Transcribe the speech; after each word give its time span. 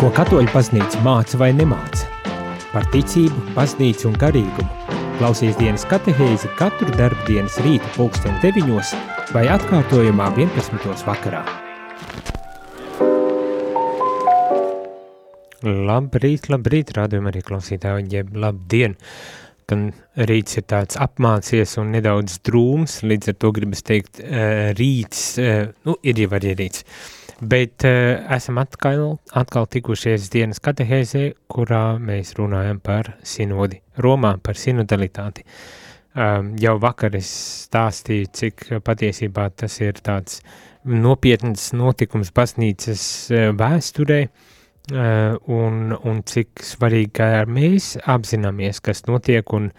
Ko 0.00 0.08
katoļu 0.16 0.48
baznīca 0.48 1.02
māca 1.04 1.36
vai 1.36 1.50
nemāca? 1.52 2.06
Par 2.70 2.86
ticību, 2.88 3.50
baznīcu 3.52 4.06
un 4.08 4.14
garīgumu. 4.16 4.94
Klausies 5.18 5.58
dienas 5.58 5.84
katehēzi 5.90 6.48
katru 6.56 6.88
darbu 6.94 7.26
dienas 7.26 7.58
rīta 7.60 7.90
pulksten 7.98 8.38
9 8.40 8.94
vai 9.34 9.42
atkārtojumā 9.52 10.30
11. 10.38 11.04
vakarā. 11.04 11.42
Labrīt, 15.68 16.48
labrīt, 16.48 16.96
rādījumā 16.96 17.34
arī 17.34 17.44
klausītāji, 17.44 18.08
jeb 18.16 18.32
labdien! 18.40 18.96
Gan 19.68 19.90
rīts 20.16 20.56
ir 20.56 20.64
tāds 20.72 20.96
apmācies 20.96 21.76
un 21.76 21.92
nedaudz 21.92 22.40
drūms, 22.48 23.02
līdz 23.04 23.34
ar 23.34 23.40
to 23.44 23.52
gribas 23.52 23.84
teikt 23.84 24.24
eh, 24.24 24.72
rīts, 24.80 25.34
eh, 25.44 25.66
nu 25.84 26.00
ir 26.00 26.24
jau 26.24 26.32
arī 26.40 26.56
rīts. 26.64 26.88
Bet 27.40 27.84
uh, 27.88 28.20
esam 28.36 28.58
atkal, 28.60 29.14
atkal 29.32 29.64
tikušies 29.72 30.26
dienas 30.28 30.58
katehēzē, 30.60 31.22
kurā 31.48 31.96
mēs 31.96 32.34
runājam 32.36 32.82
par 32.84 33.14
sinodi 33.24 33.78
Romā, 33.96 34.34
par 34.44 34.60
sinodalitāti. 34.60 35.46
Um, 36.10 36.50
jau 36.60 36.74
vakar 36.82 37.16
es 37.16 37.30
stāstīju, 37.64 38.28
cik 38.36 38.66
patiesībā 38.84 39.46
tas 39.56 39.78
ir 39.80 40.02
tāds 40.04 40.42
nopietns 40.84 41.70
notikums 41.72 42.34
baznīcas 42.36 43.06
uh, 43.32 43.48
vēsturē, 43.56 44.20
uh, 44.26 45.40
un, 45.48 45.96
un 45.96 46.22
cik 46.28 46.60
svarīgi, 46.66 47.12
ka 47.22 47.32
mēs 47.48 47.94
apzināmies, 48.04 48.84
kas 48.84 49.06
notiek, 49.08 49.56
un 49.56 49.72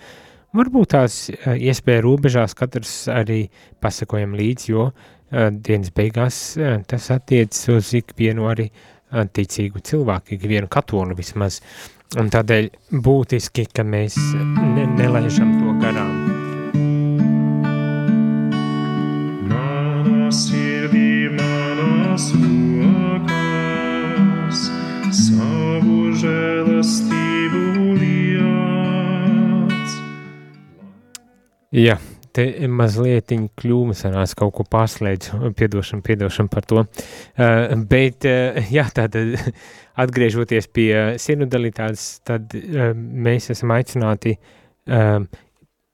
varbūt 0.57 0.95
tās 0.97 1.27
iespēja 1.29 2.07
robežās 2.09 2.57
katrs 2.57 3.03
arī 3.11 3.43
pasakojam 3.85 4.33
līdzi, 4.39 4.73
jo 4.73 4.89
uh, 4.89 5.09
dienas 5.31 5.91
beigās 5.95 6.57
tas 6.87 7.11
attiecas 7.13 7.69
uz 7.71 7.93
ikvienu 8.01 8.47
arī 8.51 8.67
ticīgu 9.11 9.79
cilvēku, 9.83 10.35
ikvienu 10.37 10.67
katolu 10.71 11.15
vismaz. 11.17 11.61
Un 12.19 12.27
tādēļ 12.27 12.65
būtiski, 13.05 13.65
ka 13.71 13.83
mēs 13.87 14.17
ne, 14.75 14.83
nelaižam 14.97 15.53
to 15.61 15.71
garām. 15.79 16.11
Mana 19.47 20.27
sirdī, 20.35 21.31
manas 21.31 22.25
rokas, 22.35 23.39
savu 25.15 26.11
žēlastību 26.19 27.63
liec. 28.03 29.89
Jā, 31.71 31.95
te 32.35 32.45
mazliet 32.71 33.31
kļūme 33.31 33.95
sanās, 33.97 34.33
kaut 34.37 34.53
ko 34.57 34.65
pārslēdzu, 34.71 35.51
piedošana, 35.57 36.03
piedošana 36.05 36.51
par 36.51 36.67
to. 36.67 36.83
Uh, 36.85 37.75
bet, 37.89 38.27
uh, 38.29 38.59
jā, 38.71 38.87
tātad 38.95 39.37
atgriežoties 40.03 40.69
pie 40.73 40.89
sinodalitātes, 41.21 42.21
tad 42.27 42.55
uh, 42.57 42.91
mēs 42.95 43.51
esam 43.53 43.75
aicināti 43.75 44.35
uh, 44.37 45.21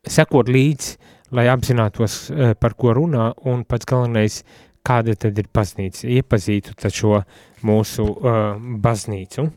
sekot 0.08 0.52
līdzi, 0.54 1.14
lai 1.38 1.48
apzinātos, 1.52 2.20
uh, 2.32 2.56
par 2.60 2.78
ko 2.80 2.96
runā, 2.98 3.32
un 3.50 3.66
pats 3.68 3.90
galvenais, 3.90 4.42
kāda 4.88 5.18
tad 5.20 5.40
ir 5.42 5.50
baznīca, 5.54 6.06
iepazītu 6.08 6.78
šo 6.94 7.22
mūsu 7.68 8.06
uh, 8.08 8.44
baznīcu. 8.84 9.50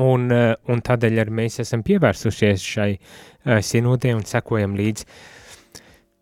Un, 0.00 0.30
uh, 0.30 0.54
un 0.70 0.80
tādēļ 0.86 1.18
arī 1.18 1.34
mēs 1.34 1.60
esam 1.62 1.82
pievērsušies 1.86 2.62
šai 2.62 2.90
uh, 2.94 3.58
sinodē 3.66 4.12
un 4.14 4.22
sekojam 4.26 4.76
līdzi 4.78 5.06
uh, 5.06 5.38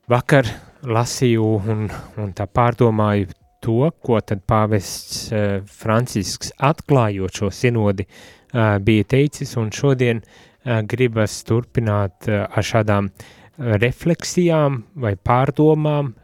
Vakar 0.08 0.46
lasīju 0.88 1.46
un, 1.68 1.88
un 2.16 2.30
tā 2.32 2.46
pārdomāju 2.48 3.26
to, 3.60 3.90
ko 4.00 4.20
tad 4.24 4.40
pāvests 4.48 5.26
uh, 5.28 5.58
Francisks 5.68 6.54
atklājot 6.64 7.40
šo 7.42 7.50
sinodi 7.52 8.06
uh, 8.06 8.78
bija 8.80 9.04
teicis, 9.12 9.52
un 9.60 9.68
šodien 9.74 10.22
uh, 10.22 10.78
gribas 10.88 11.34
turpināt 11.44 12.30
uh, 12.30 12.46
ar 12.48 12.64
šādām 12.64 13.10
uh, 13.10 13.74
refleksijām 13.82 14.80
vai 15.04 15.12
pārdomām, 15.20 16.14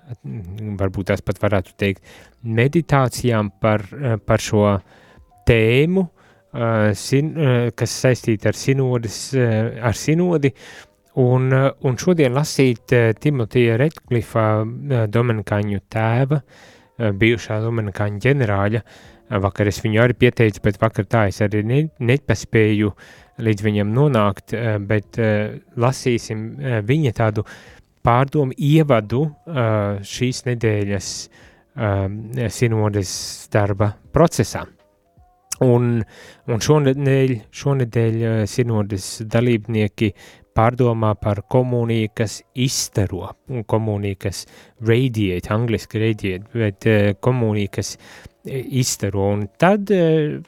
varbūt 0.81 1.11
tās 1.11 1.27
pat 1.27 1.43
varētu 1.44 1.77
teikt 1.77 2.17
meditācijām 2.41 3.53
par, 3.61 3.84
uh, 3.93 4.17
par 4.17 4.41
šo 4.41 4.65
tēmu, 5.44 6.09
uh, 6.09 6.89
sin, 6.97 7.34
uh, 7.37 7.69
kas 7.77 8.00
saistīta 8.00 8.49
ar, 8.55 8.62
sinodas, 8.65 9.21
uh, 9.37 9.77
ar 9.84 9.99
sinodi, 10.06 10.55
Un, 11.15 11.53
eh, 11.53 11.71
un 11.87 11.95
šodien 11.95 12.35
lasīt 12.35 12.91
uh, 12.91 13.13
Timotija 13.15 13.77
Redklifa 13.79 14.47
uh, 14.65 14.95
Dominikāņu 15.07 15.85
tēva, 15.93 16.41
bijušā 16.95 17.57
Dominikāņu 17.59 18.21
ģenerāļa, 18.23 18.81
vakar 19.43 19.67
es 19.67 19.81
viņu 19.83 19.99
arī 19.99 20.15
pieteicu, 20.15 20.61
bet 20.63 20.77
vakar 20.79 21.09
tā 21.11 21.25
es 21.27 21.41
arī 21.43 21.65
ne, 21.67 21.79
nepaspēju 21.99 22.93
līdz 23.43 23.65
viņam 23.67 23.91
nonākt, 23.97 24.55
bet 24.87 25.19
lasīsim 25.75 26.45
viņa 26.87 27.13
tādu 27.19 27.43
pārdomu 28.07 28.55
ievadu 28.55 29.25
šīs 30.07 30.45
nedēļas 30.47 31.11
sinodes 32.55 33.17
darba 33.51 33.91
procesā. 34.15 34.63
Un, 35.67 35.99
un 36.47 36.65
šonedēļ, 36.69 37.35
šonedēļ 37.59 38.23
sinodes 38.51 39.11
dalībnieki 39.35 40.13
pārdomā 40.55 41.15
par 41.21 41.43
komuniju, 41.51 42.13
kas 42.17 42.39
izstaro, 42.55 43.33
un 43.51 43.65
komuniju, 43.69 44.21
kas 44.27 44.45
radiate, 44.85 45.53
angliski 45.55 46.03
radiate, 46.03 46.51
bet 46.55 46.89
uh, 46.91 47.11
komuniju, 47.21 47.73
kas 47.79 47.97
eh, 47.97 48.63
izstaro. 48.81 49.29
Un 49.35 49.47
tad 49.61 49.91
uh, 49.95 50.39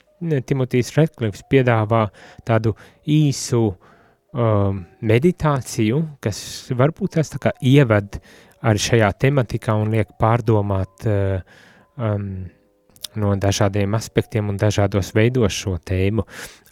Timotijs 0.46 0.94
Redklifs 0.96 1.44
piedāvā 1.50 2.06
tādu 2.48 2.72
īsu 3.12 3.62
um, 3.68 4.82
meditāciju, 5.04 6.02
kas 6.24 6.40
varbūt 6.76 7.18
tās 7.18 7.32
tā 7.34 7.40
kā 7.42 7.52
ieved 7.60 8.20
arī 8.66 8.82
šajā 8.82 9.10
tematikā 9.26 9.76
un 9.76 9.92
liek 9.92 10.14
pārdomāt 10.20 11.04
uh, 11.10 11.42
um, 12.00 12.46
no 13.20 13.34
dažādiem 13.40 13.94
aspektiem 13.98 14.50
un 14.52 14.58
dažādos 14.60 15.12
veidos 15.16 15.54
šo 15.54 15.76
tēmu. 15.78 16.24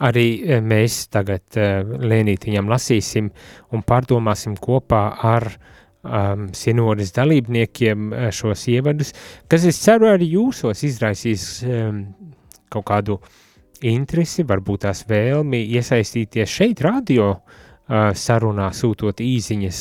Arī 0.05 0.27
eh, 0.43 0.61
mēs 0.65 1.07
tagad 1.13 1.59
eh, 1.59 1.81
lēnītiņam 1.83 2.71
lasīsim 2.71 3.31
un 3.75 3.85
pārdomāsim 3.87 4.57
kopā 4.61 5.03
ar 5.35 5.49
um, 5.55 6.49
sinodas 6.57 7.15
dalībniekiem 7.17 8.13
eh, 8.13 8.29
šos 8.35 8.69
ievadus, 8.73 9.15
kas 9.49 9.67
es 9.71 9.81
ceru 9.83 10.13
arī 10.13 10.35
jūsos 10.37 10.85
izraisīs 10.87 11.49
um, 11.67 12.07
kaut 12.73 12.89
kādu 12.91 13.19
interesi, 13.85 14.47
varbūt 14.49 14.87
tās 14.87 15.05
vēlmi 15.09 15.61
iesaistīties 15.77 16.59
šeit 16.61 16.81
radio 16.85 17.35
uh, 17.35 17.61
sarunā 17.89 18.71
sūtot 18.73 19.19
īsiņas, 19.21 19.79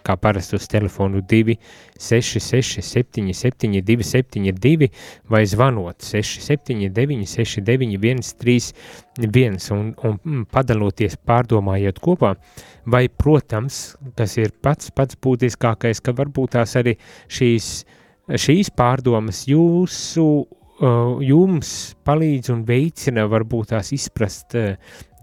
kā 0.00 0.14
parasti 0.16 0.56
uz 0.56 0.64
telefonu 0.72 1.20
266 1.28 2.80
77 2.80 3.82
272 3.84 4.88
vai 5.28 5.42
zvanot 5.46 6.00
679 6.00 7.28
69 7.28 8.24
131 8.24 9.68
un, 9.76 9.92
un 10.00 10.16
mm, 10.16 10.46
padaloties 10.52 11.18
pārdomājot 11.20 12.00
kopā, 12.00 12.32
vai, 12.88 13.04
protams, 13.08 13.98
kas 14.16 14.38
ir 14.40 14.56
pats 14.64 14.88
pats 14.90 15.20
būtiskākais, 15.20 16.00
ka 16.00 16.16
varbūt 16.16 16.56
tās 16.56 16.72
arī 16.80 16.96
šīs, 17.28 17.70
šīs 18.32 18.72
pārdomas 18.72 19.44
jūsu, 19.50 20.28
jums 21.22 21.70
palīdz 22.02 22.50
un 22.50 22.64
veicina 22.66 23.28
varbūt 23.30 23.74
tās 23.74 23.92
izprast 23.94 24.56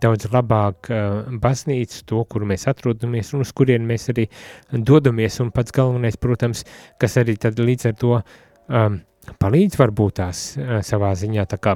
daudz 0.02 0.30
labāk 0.34 0.90
uh, 0.94 1.28
baznīcu, 1.42 2.04
to, 2.10 2.24
kur 2.30 2.46
mēs 2.50 2.68
atrodamies 2.72 3.34
un 3.36 3.46
uz 3.46 3.52
kurien 3.56 3.86
mēs 3.88 4.10
arī 4.14 4.28
dodamies, 4.72 5.40
un 5.44 5.52
pats 5.56 5.76
galvenais, 5.76 6.18
protams, 6.22 6.66
kas 7.02 7.18
arī 7.22 7.38
tad 7.42 7.60
līdz 7.60 7.92
ar 7.92 8.00
to 8.00 8.16
um, 8.20 9.00
palīdz 9.42 9.80
varbūt 9.80 10.20
tās 10.22 10.46
uh, 10.58 10.80
savā 10.86 11.12
ziņā 11.20 11.46
tā 11.50 11.60
kā, 11.62 11.75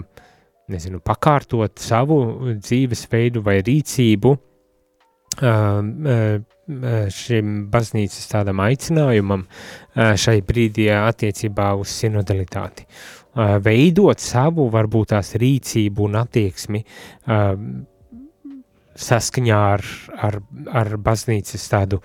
nezinu, 0.73 1.01
pakārtot 1.03 1.79
savu 1.83 2.17
dzīvesveidu 2.55 3.43
vai 3.45 3.59
rīcību 3.65 4.33
uh, 4.33 4.39
šim 6.63 7.55
baznīcas 7.71 8.29
tādam 8.31 8.61
aicinājumam 8.63 9.41
šai 9.93 10.37
brīdī 10.47 10.87
attiecībā 10.95 11.73
uz 11.75 11.91
sinodalitāti. 11.91 12.85
Veidot 13.65 14.21
savu 14.23 14.69
varbūt 14.71 15.11
tās 15.11 15.33
rīcību 15.41 16.05
un 16.07 16.15
attieksmi 16.21 16.79
uh, 16.79 17.57
saskaņā 18.99 19.59
ar, 19.73 19.83
ar, 20.27 20.39
ar 20.69 20.95
baznīcas 21.01 21.65
tādu, 21.71 21.99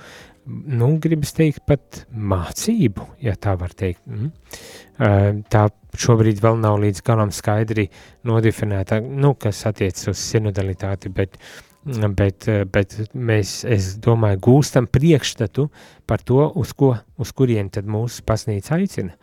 nu, 0.49 0.95
gribas 1.03 1.35
teikt, 1.37 1.63
pat 1.69 2.03
mācību, 2.09 3.05
ja 3.25 3.37
tā 3.37 3.55
var 3.61 3.75
teikt. 3.77 4.03
Mm. 4.09 5.43
Tā 5.53 5.69
šobrīd 5.99 6.43
vēl 6.43 6.59
nav 6.63 6.79
līdz 6.83 7.05
galam 7.07 7.33
skaidri 7.35 7.89
nodefinēta, 8.29 9.01
nu, 9.03 9.35
kas 9.41 9.65
attiec 9.69 10.01
uz 10.11 10.21
sinodalitāti, 10.23 11.13
bet, 11.15 11.37
bet, 11.85 12.49
bet 12.73 12.99
mēs, 13.15 13.61
es 13.69 13.95
domāju, 14.05 14.43
gūstam 14.49 14.89
priekšstatu 14.91 15.69
par 16.09 16.25
to, 16.25 16.43
uz 16.57 16.73
ko, 16.77 16.95
uz 17.21 17.33
kurien 17.37 17.71
tad 17.75 17.89
mūsu 17.91 18.25
baznīca 18.29 18.79
aicina. 18.79 19.17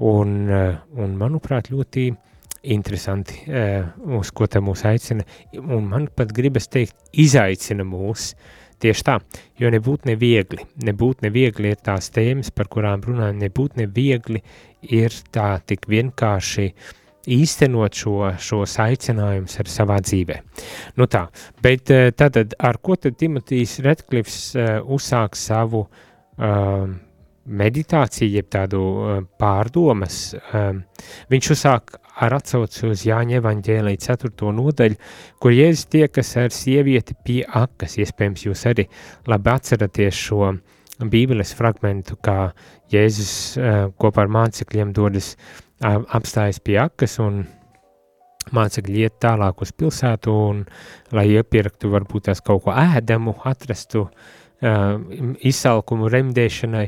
Un, 0.00 0.48
un 0.48 1.16
manuprāt, 1.20 1.68
ļoti 1.72 2.10
interesanti, 2.62 3.42
uz 4.18 4.30
ko 4.36 4.48
te 4.50 4.60
mūs 4.60 4.84
aicina, 4.88 5.24
un 5.56 5.86
man 5.88 6.08
pat 6.16 6.32
gribas 6.36 6.68
teikt, 6.68 6.96
izaicina 7.12 7.86
mūs, 7.88 8.34
tieši 8.80 9.04
tā, 9.06 9.18
jo 9.60 9.70
nebūt 9.72 10.06
neviegli, 10.08 10.64
nebūt 10.86 11.24
neviegli 11.26 11.72
ir 11.74 11.82
tās 11.84 12.10
tēmas, 12.14 12.52
par 12.54 12.70
kurām 12.72 13.04
runājam, 13.04 13.40
nebūt 13.42 13.76
neviegli 13.80 14.42
ir 14.88 15.16
tā 15.34 15.52
tik 15.66 15.88
vienkārši 15.90 16.70
īstenot 17.30 17.96
šo, 18.00 18.14
šos 18.40 18.78
aicinājumus 18.80 19.58
ar 19.60 19.68
savā 19.70 19.98
dzīvē. 20.04 20.38
Nu 20.96 21.06
tā, 21.10 21.26
bet 21.62 21.92
tātad 22.16 22.56
ar 22.56 22.80
ko 22.82 22.96
tad 22.96 23.18
Timotijs 23.20 23.78
Redklifs 23.84 24.40
uh, 24.56 24.78
uzsāk 24.88 25.36
savu 25.38 25.84
uh, 25.84 26.88
meditāciju, 27.46 28.30
jeb 28.36 28.48
tādu 28.52 28.80
uh, 28.80 29.20
pārdomas, 29.40 30.20
uh, 30.36 30.74
viņš 31.32 31.50
uzsāk 31.54 31.96
ar 32.20 32.36
atsauci 32.36 32.84
uz 32.90 33.04
Jāņa 33.08 33.38
evaņģēlī 33.40 33.94
4. 34.02 34.32
nodaļu, 34.56 34.98
kur 35.40 35.54
Jēzus 35.54 35.86
tiekas 35.92 36.34
ar 36.40 36.52
sievieti 36.52 37.16
pie 37.24 37.40
akas. 37.44 37.96
Iespējams, 38.02 38.44
jūs 38.48 38.66
arī 38.68 38.86
labi 39.30 39.52
atceraties 39.54 40.18
šo 40.28 40.52
bībeles 41.00 41.54
fragmentu, 41.56 42.18
kā 42.20 42.50
Jēzus 42.92 43.32
uh, 43.56 43.86
kopā 44.00 44.26
ar 44.26 44.34
mācekļiem 44.36 44.92
dodas 44.96 45.32
uh, 45.36 46.02
apstājas 46.12 46.60
pie 46.60 46.76
akas 46.82 47.18
un 47.24 47.44
mācekļi 48.56 49.04
iet 49.04 49.18
tālāk 49.22 49.62
uz 49.62 49.72
pilsētu 49.76 50.32
un, 50.32 50.64
lai 51.14 51.26
iepirktu 51.34 51.90
varbūt 51.92 52.28
tās 52.28 52.42
kaut 52.44 52.64
ko 52.64 52.74
ēdamu, 52.74 53.36
atrastu 53.48 54.06
uh, 54.06 54.96
izsalkumu 55.46 56.10
remdēšanai, 56.12 56.86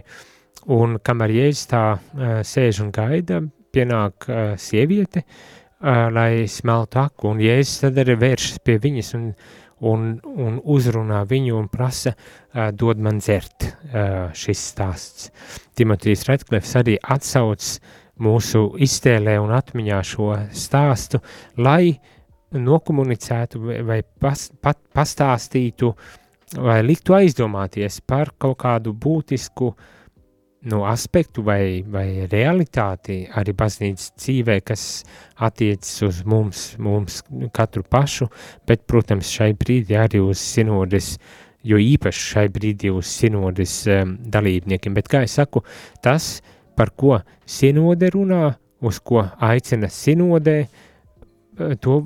un 0.71 0.99
kamēr 1.03 1.35
Jēzus 1.39 1.67
tā 1.71 1.83
uh, 1.97 2.39
sēž 2.47 2.83
un 2.85 2.93
gaida, 2.95 3.41
pienāk 3.73 4.29
uh, 4.29 4.53
sieviete, 4.61 5.25
uh, 5.25 6.07
lai 6.13 6.47
smeltu 6.51 7.01
aku, 7.03 7.33
un 7.33 7.43
Jēzus 7.43 7.83
tad 7.87 7.99
arī 8.03 8.17
vēršas 8.21 8.63
pie 8.65 8.79
viņas 8.83 9.13
un, 9.19 9.27
un, 9.89 10.07
un 10.23 10.61
uzrunā 10.63 11.23
viņu 11.29 11.59
un 11.59 11.69
prasa, 11.73 12.15
uh, 12.15 12.71
dod 12.71 13.03
man 13.03 13.19
dzert 13.23 13.67
uh, 13.67 14.31
šis 14.37 14.65
stāsts. 14.73 15.31
Timotejs 15.75 16.27
Redklefs 16.29 16.77
arī 16.79 16.99
atsauc 17.03 17.67
mūsu 18.23 18.69
iztēlē 18.85 19.39
un 19.43 19.55
atmiņā 19.57 20.03
šo 20.07 20.35
stāstu, 20.55 21.23
lai 21.59 21.97
nokomunicētu 22.53 23.63
vai 23.89 24.03
pas, 24.05 24.51
pat, 24.61 24.79
pastāstītu 24.95 25.89
vai 26.61 26.83
liktu 26.85 27.17
aizdomāties 27.17 28.03
par 28.05 28.35
kaut 28.37 28.59
kādu 28.61 28.93
būtisku 28.93 29.71
uh, 29.73 29.91
nu, 30.63 30.85
aspektu 30.87 31.43
vai, 31.43 31.83
vai 31.83 32.27
realitāti 32.31 33.25
arī 33.35 33.55
baznīcas 33.59 34.13
dzīvē, 34.15 34.61
kas 34.67 34.85
attiecas 35.43 35.95
uz 36.07 36.21
mums, 36.29 36.65
mums 36.79 37.23
katru 37.55 37.83
pašu, 37.83 38.29
bet, 38.69 38.85
protams, 38.87 39.31
šai 39.33 39.53
brīdī 39.59 39.99
arī 39.99 40.23
uz 40.23 40.43
sinodes, 40.43 41.17
jo 41.67 41.79
īpaši 41.83 42.29
šai 42.35 42.47
brīdī 42.55 42.93
uz 42.95 43.11
sinodes 43.11 43.81
um, 43.91 44.17
dalībniekiem. 44.23 44.95
Bet, 44.95 45.11
kā 45.11 45.25
es 45.27 45.35
saku, 45.39 45.65
tas, 46.03 46.37
par 46.79 46.95
ko 46.95 47.19
sinode 47.47 48.13
runā, 48.15 48.55
uz 48.83 49.03
ko 49.03 49.25
aicina 49.43 49.91
sinodē, 49.91 50.57
eh, 50.63 51.75
to 51.83 52.01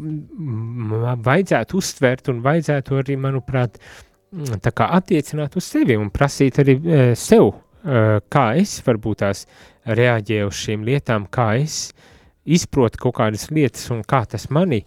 vajadzētu 1.29 1.79
uztvert 1.79 2.33
un 2.33 2.43
vajadzētu 2.45 3.01
arī, 3.01 3.17
manuprāt, 3.21 3.79
tā 4.61 4.73
kā 4.75 4.89
attiecināt 4.97 5.57
uz 5.57 5.65
sevi 5.65 5.97
un 5.97 6.11
prasīt 6.13 6.59
arī 6.61 6.75
e, 6.77 7.05
sev 7.17 7.53
kā 7.87 8.47
es 8.59 8.81
varbūt 8.83 9.23
tās 9.23 9.45
reaģēju 9.87 10.49
uz 10.51 10.61
šīm 10.65 10.87
lietām, 10.87 11.29
kā 11.31 11.53
es 11.61 11.93
izprotu 12.47 12.99
kaut 13.05 13.17
kādas 13.21 13.49
lietas 13.55 13.87
un 13.95 14.03
kā 14.07 14.25
tas 14.27 14.49
mani, 14.51 14.83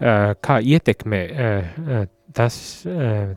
eh, 0.00 0.34
kā 0.40 0.60
ietekmē 0.62 1.20
eh, 1.26 2.06
tas, 2.36 2.86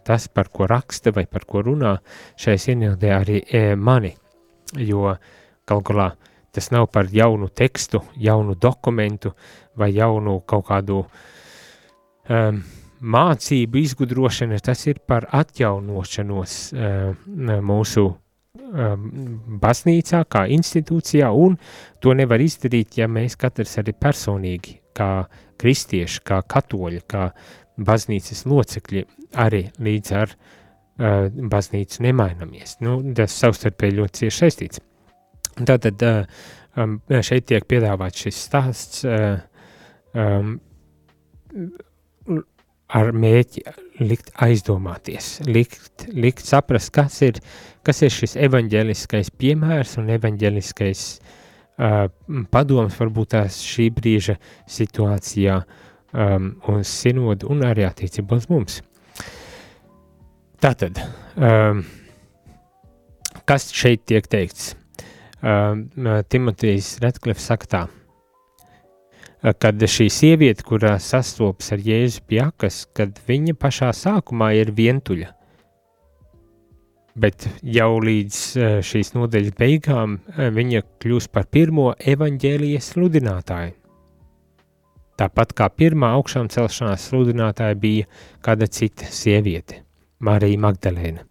tas, 0.03 0.27
par 0.27 0.49
ko 0.51 0.67
raksta 0.67 1.13
vai 1.15 1.25
par 1.25 1.45
ko 1.47 1.61
runā 1.63 1.93
šai 2.35 2.57
sienildē 2.59 3.13
arī 3.15 3.37
mani, 3.79 4.11
jo 4.75 5.13
gal 5.65 5.83
galā 5.87 6.09
tas 6.51 6.67
nav 6.73 6.89
par 6.91 7.07
jaunu 7.07 7.47
tekstu, 7.47 8.01
jaunu 8.17 8.57
dokumentu 8.59 9.31
vai 9.77 9.93
jaunu 9.95 10.41
kaut 10.43 10.65
kādu 10.67 11.05
um, 12.27 12.63
mācību 12.99 13.79
izgudrošanu, 13.79 14.59
tas 14.59 14.83
ir 14.91 14.99
par 15.07 15.29
atjaunošanos 15.31 16.57
uh, 16.73 17.61
mūsu 17.63 18.09
Um, 18.09 18.28
baznīcā, 18.57 20.23
kā 20.25 20.45
institūcijā, 20.49 21.29
un 21.31 21.57
to 22.01 22.13
nevar 22.17 22.41
izdarīt, 22.41 22.97
ja 22.97 23.07
mēs 23.07 23.37
katrs 23.37 23.77
arī 23.77 23.93
personīgi, 23.93 24.79
kā 24.97 25.27
kristieši, 25.59 26.21
kā 26.25 26.41
katoļi, 26.41 27.01
kā 27.07 27.29
baznīcas 27.77 28.45
locekļi, 28.49 29.05
arī 29.39 29.69
līdz 29.79 30.13
ar 30.17 30.33
uh, 30.33 31.29
baznīcu 31.29 32.03
nemainamies. 32.03 32.79
Nu, 32.81 32.99
tas 33.15 33.37
savstarpēji 33.37 33.99
ļoti 33.99 34.23
cieši 34.23 34.43
saistīts. 34.43 34.81
Tātad 35.59 36.03
uh, 36.07 36.23
um, 36.75 36.99
šeit 37.21 37.47
tiek 37.51 37.67
piedāvāts 37.69 38.25
šis 38.25 38.43
stāsts 38.49 39.05
uh, 39.05 39.39
um, 40.15 40.57
ar 42.89 43.11
mēķi 43.13 43.63
likt 44.01 44.31
aizdomāties, 44.41 45.37
likt, 45.45 46.07
likt 46.13 46.45
saprast, 46.45 46.91
kas 46.95 47.19
ir, 47.25 47.37
kas 47.85 48.01
ir 48.05 48.13
šis 48.13 48.35
evaņģeliskais 48.47 49.29
piemērs 49.37 49.97
un 50.01 50.09
evaņģeliskais 50.15 51.03
uh, 51.19 52.07
padoms 52.51 52.97
varbūt 52.99 53.35
tās 53.35 53.59
šī 53.65 53.89
brīža 53.93 54.39
situācijā 54.69 55.59
um, 55.61 56.51
un 56.71 56.83
sinodu 56.87 57.51
un 57.53 57.63
arī 57.67 57.85
attiecībā 57.87 58.41
uz 58.41 58.49
mums. 58.49 58.81
Tātad, 60.59 60.99
um, 61.37 61.85
kas 63.47 63.69
šeit 63.75 64.07
tiek 64.09 64.25
teikts? 64.27 64.73
Um, 65.39 65.85
Timotejs 66.27 66.97
Redklefs 66.99 67.45
saka 67.47 67.69
tā, 67.71 67.85
kad 69.41 69.79
šī 69.79 70.09
sieviete, 70.11 70.65
kurā 70.67 70.97
sastopas 71.01 71.71
ar 71.75 71.83
Jēzu 71.83 72.23
pie 72.27 72.41
akas, 72.43 72.83
kad 72.95 73.19
viņa 73.27 73.55
pašā 73.59 73.91
sākumā 73.95 74.51
ir 74.59 74.73
vientuļa, 74.75 75.31
bet 77.19 77.47
jau 77.63 77.91
līdz 78.03 78.39
šīs 78.85 79.13
nodeļas 79.15 79.55
beigām 79.59 80.19
viņa 80.55 80.83
kļūst 81.03 81.31
par 81.35 81.47
pirmo 81.51 81.91
evaņģēlijas 81.99 82.93
sludinātāju. 82.93 83.75
Tāpat 85.19 85.51
kā 85.51 85.67
pirmā 85.75 86.13
augšām 86.15 86.47
celšanās 86.51 87.09
sludinātāja 87.09 87.75
bija 87.75 88.05
kāda 88.45 88.69
cita 88.71 89.07
sieviete, 89.11 89.81
Marija 90.23 90.61
Magdalēna. 90.63 91.25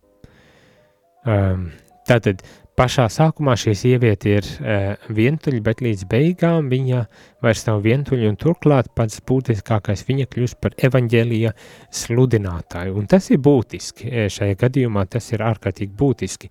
Um, 1.28 1.71
tātad 2.09 2.44
pašā 2.78 3.08
sākumā 3.11 3.56
šī 3.58 3.75
sieviete 3.76 4.35
ir 4.38 4.47
uh, 4.47 5.08
vientuļa, 5.14 5.61
bet 5.66 5.82
līdz 5.85 6.04
beigām 6.11 6.70
viņa 6.70 7.02
vairs 7.44 7.64
nav 7.66 7.82
vientuļa, 7.85 8.30
un 8.30 8.38
turklāt 8.40 8.90
pats 8.97 9.20
būtiskākais 9.28 10.04
viņa 10.08 10.28
kļūst 10.30 10.61
par 10.62 10.76
evaņģēlija 10.88 11.54
sludinātāju. 12.00 12.97
Un 13.00 13.08
tas 13.11 13.30
ir 13.35 13.42
būtiski, 13.44 14.28
šajā 14.32 14.58
gadījumā 14.62 15.06
tas 15.11 15.30
ir 15.35 15.44
ārkārtīgi 15.49 15.94
būtiski, 15.99 16.50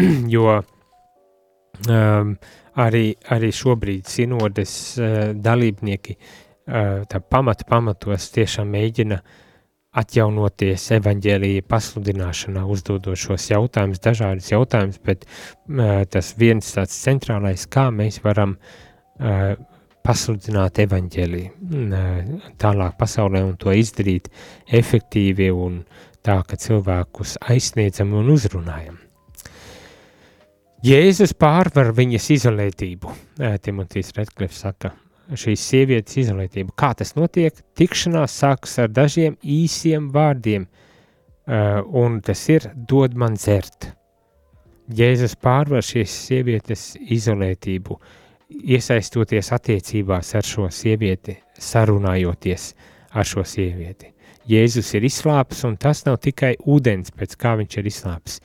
jo 0.34 0.56
um, 0.58 2.34
arī, 2.86 3.04
arī 3.36 3.52
šobrīd 3.54 4.10
sinodes 4.10 4.74
uh, 4.98 5.20
dalībnieki 5.38 6.18
uh, 6.18 7.06
tā 7.06 7.22
pamata 7.22 7.68
pamatos 7.70 8.32
tiešām 8.34 8.74
mēģina 8.74 9.20
uh, 9.22 9.38
atjaunoties 9.90 10.84
evaņģēlīja 11.00 11.64
pasludināšanā, 11.70 12.62
uzdodot 12.70 13.18
šos 13.18 13.48
jautājumus, 13.50 14.02
dažādus 14.04 14.52
jautājumus, 14.52 15.00
bet 15.06 15.26
uh, 15.26 16.04
tas 16.10 16.30
viens 16.38 16.70
tāds 16.76 16.94
centrālais, 17.02 17.66
kā 17.66 17.88
mēs 17.94 18.20
varam 18.22 18.54
uh, 18.54 19.56
pasludināt 20.06 20.78
evaņģēlīju 20.86 21.50
uh, 21.50 22.46
tālāk 22.62 22.96
pasaulē 23.00 23.42
un 23.48 23.58
to 23.58 23.74
izdarīt 23.74 24.30
efektīvi 24.80 25.50
un 25.50 25.82
tā, 26.22 26.38
ka 26.46 26.58
cilvēkus 26.60 27.40
aizsniedzam 27.50 28.14
un 28.14 28.30
uzrunājam. 28.30 29.00
Jēzus 30.86 31.34
pārvar 31.36 31.90
viņas 31.92 32.30
izolētību, 32.38 33.10
Timotīs 33.60 34.14
Redklifs 34.16 34.62
saka, 34.62 34.94
šīs 35.38 35.62
sievietes 35.62 36.18
izolētību. 36.24 36.74
Kā 36.78 36.92
tas 36.98 37.14
notiek? 37.16 37.54
Tikšanās 37.78 38.34
sākas 38.42 38.78
ar 38.82 38.90
dažiem 38.92 39.36
īsiem 39.42 40.10
vārdiem, 40.14 40.66
uh, 40.66 41.80
un 41.84 42.20
tas 42.24 42.42
ir 42.50 42.70
dod 42.74 43.16
man 43.18 43.38
dzert. 43.38 43.92
Jēzus 44.90 45.36
pārvar 45.38 45.84
šīs 45.86 46.14
sievietes 46.26 46.94
izolētību, 46.98 47.98
iesaistoties 48.74 49.52
attiecībās 49.54 50.34
ar 50.34 50.46
šo 50.46 50.66
sievieti, 50.74 51.36
sarunājoties 51.54 52.72
ar 53.14 53.28
šo 53.28 53.44
sievieti. 53.46 54.10
Jēzus 54.50 54.90
ir 54.98 55.06
izslāpis, 55.06 55.62
un 55.68 55.76
tas 55.78 56.02
nav 56.08 56.18
tikai 56.24 56.56
ūdens, 56.66 57.12
pēc 57.14 57.36
kā 57.38 57.54
viņš 57.60 57.76
ir 57.78 57.90
izslāpis. 57.90 58.40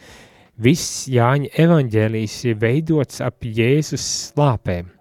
Viss 0.62 1.08
Jāņa 1.12 1.50
evaņģēlijs 1.66 2.36
ir 2.52 2.60
veidots 2.62 3.24
ap 3.26 3.44
Jēzus 3.44 4.06
slāpēm 4.30 4.94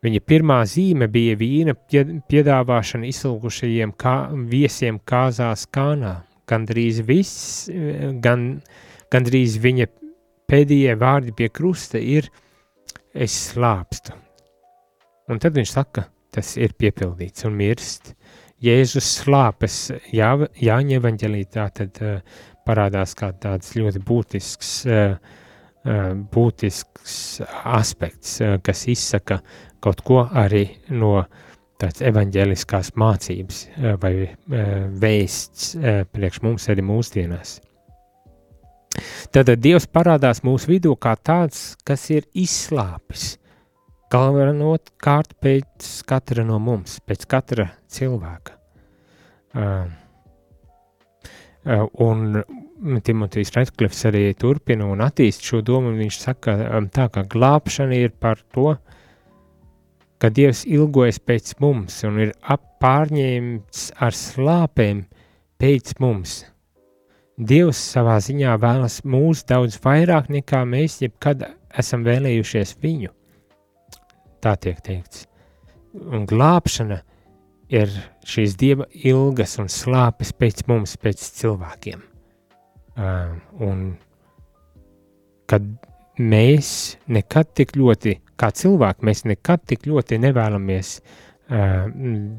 Viņa 0.00 0.20
pirmā 0.24 0.62
zīme 0.64 1.10
bija 1.12 1.36
vīna 1.36 1.74
piedāvāšana 1.84 3.08
izsalkušajiem 3.10 3.92
kā, 4.00 4.14
viesiem 4.48 5.00
kāzās 5.04 5.66
kānā. 5.68 6.14
Gandrīz 6.48 7.02
viss, 7.06 7.66
gan, 8.24 8.46
gandrīz 9.12 9.58
viņa 9.60 9.86
pēdējie 10.50 10.94
vārdi 10.98 11.34
pie 11.36 11.50
krusta 11.52 12.00
ir 12.00 12.30
es 13.12 13.36
slāpstu. 13.50 14.16
Un 15.30 15.38
tad 15.42 15.54
viņš 15.58 15.74
saka, 15.76 16.06
tas 16.34 16.56
ir 16.56 16.72
piepildīts 16.80 17.44
un 17.46 17.58
mirst. 17.60 18.14
Jēzus 18.60 19.06
slāpes 19.22 19.76
Jā, 20.12 20.32
Jāņa 20.60 20.98
evaņģelī 20.98 21.44
tā 21.52 21.68
tad 21.76 22.00
uh, 22.04 22.18
parādās 22.66 23.14
kā 23.16 23.30
tāds 23.40 23.72
ļoti 23.76 24.02
būtisks, 24.04 24.72
uh, 24.88 25.38
būtisks 25.84 27.40
aspekts, 27.64 28.38
kas 28.62 28.84
izsaka 28.92 29.40
kaut 29.80 30.02
ko 30.04 30.26
arī 30.28 30.66
no 30.92 31.24
tāds 31.80 32.02
evaņģēliskās 32.04 32.92
mācības 33.00 33.62
vai 34.02 34.12
vēsts 35.00 35.72
priekš 36.12 36.42
mums 36.44 36.68
arī 36.68 36.84
mūsdienās. 36.84 37.60
Tātad 39.30 39.60
Dievs 39.62 39.86
parādās 39.86 40.42
mūsu 40.44 40.74
vidū 40.74 40.96
kā 40.98 41.14
tāds, 41.16 41.78
kas 41.86 42.08
ir 42.12 42.26
izslāpis, 42.34 43.38
galvenot 44.12 44.90
kārt 45.00 45.36
pēc 45.40 45.88
katra 46.10 46.44
no 46.44 46.58
mums, 46.60 46.98
pēc 47.06 47.24
katra 47.30 47.70
cilvēka. 47.88 48.58
Uh, 49.50 49.86
un 52.00 52.42
Timotejs 52.80 53.52
Redklifs 53.52 54.06
arī 54.08 54.30
turpina 54.40 54.86
un 54.88 55.02
attīst 55.04 55.44
šo 55.44 55.60
domu, 55.60 55.90
un 55.92 55.98
viņš 56.00 56.18
saka, 56.22 56.54
um, 56.78 56.86
tā 56.88 57.10
kā 57.12 57.26
glābšana 57.28 57.98
ir 58.06 58.14
par 58.16 58.40
to, 58.54 58.72
ka 60.20 60.30
Dievs 60.32 60.64
ilgojas 60.68 61.20
pēc 61.20 61.54
mums 61.60 61.98
un 62.08 62.18
ir 62.24 62.32
pārņēmts 62.80 63.84
ar 64.00 64.16
slāpēm 64.16 65.04
pēc 65.60 65.94
mums. 66.00 66.42
Dievs 67.40 67.80
savā 67.94 68.18
ziņā 68.20 68.56
vēlas 68.60 69.00
mūs 69.04 69.44
daudz 69.48 69.78
vairāk 69.84 70.28
nekā 70.32 70.64
mēs 70.68 71.00
jebkad 71.04 71.46
esam 71.78 72.04
vēlējušies 72.04 72.76
viņu. 72.82 73.12
Tā 74.40 74.56
tiek 74.60 74.80
teikts. 74.84 75.26
Un 75.96 76.24
glābšana 76.28 77.00
ir 77.72 77.92
šīs 78.28 78.56
dieva 78.60 78.88
ilgas 78.92 79.58
un 79.60 79.72
slāpes 79.72 80.32
pēc 80.36 80.64
mums, 80.68 80.96
pēc 81.00 81.28
cilvēkiem. 81.40 82.09
Un 82.96 83.82
kad 85.50 85.66
mēs 86.18 86.70
nekad 87.10 87.54
tik 87.58 87.74
ļoti, 87.78 88.16
kā 88.38 88.50
cilvēki, 88.54 89.06
mēs 89.06 89.24
nekad 89.28 89.64
tik 89.66 89.86
ļoti 89.90 90.20
nevēlamies 90.22 90.98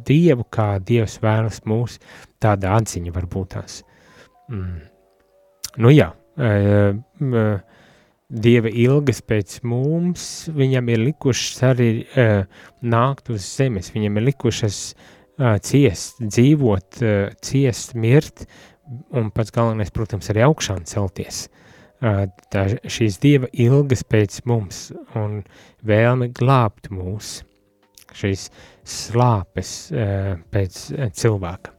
dievu, 0.07 0.45
kā 0.47 0.67
dievs 0.79 1.17
vēlas 1.23 1.59
mūs, 1.67 1.97
tāda 2.39 2.77
atziņa 2.77 3.11
varbūt 3.15 3.49
tās. 3.57 3.81
Mm. 4.51 4.79
Nu 5.83 5.91
jā, 5.91 6.11
Dieva 8.31 8.69
ilgas 8.71 9.19
pēc 9.27 9.57
mums, 9.67 10.25
viņam 10.55 10.89
ir 10.93 11.01
likušas 11.01 11.63
arī 11.67 11.87
uh, 11.99 12.45
nākt 12.79 13.27
uz 13.33 13.43
zemes, 13.43 13.89
viņam 13.91 14.21
ir 14.21 14.25
likušas 14.29 14.77
uh, 14.93 15.57
ciest, 15.59 16.21
dzīvot, 16.23 17.01
uh, 17.03 17.33
ciest, 17.43 17.91
mirt, 17.99 18.45
un 19.15 19.29
pats 19.33 19.53
galvenais, 19.53 19.91
protams, 19.93 20.29
arī 20.31 20.43
augšām 20.47 20.85
celties. 20.89 21.45
Tā, 22.01 22.63
šīs 22.89 23.19
Dieva 23.21 23.49
ilgas 23.53 24.01
pēc 24.09 24.39
mums 24.49 24.87
un 25.17 25.43
vēlme 25.85 26.31
glābt 26.33 26.89
mūs, 26.89 27.43
šīs 28.17 28.47
slāpes 28.87 29.75
pēc 30.51 30.79
cilvēka. 31.19 31.75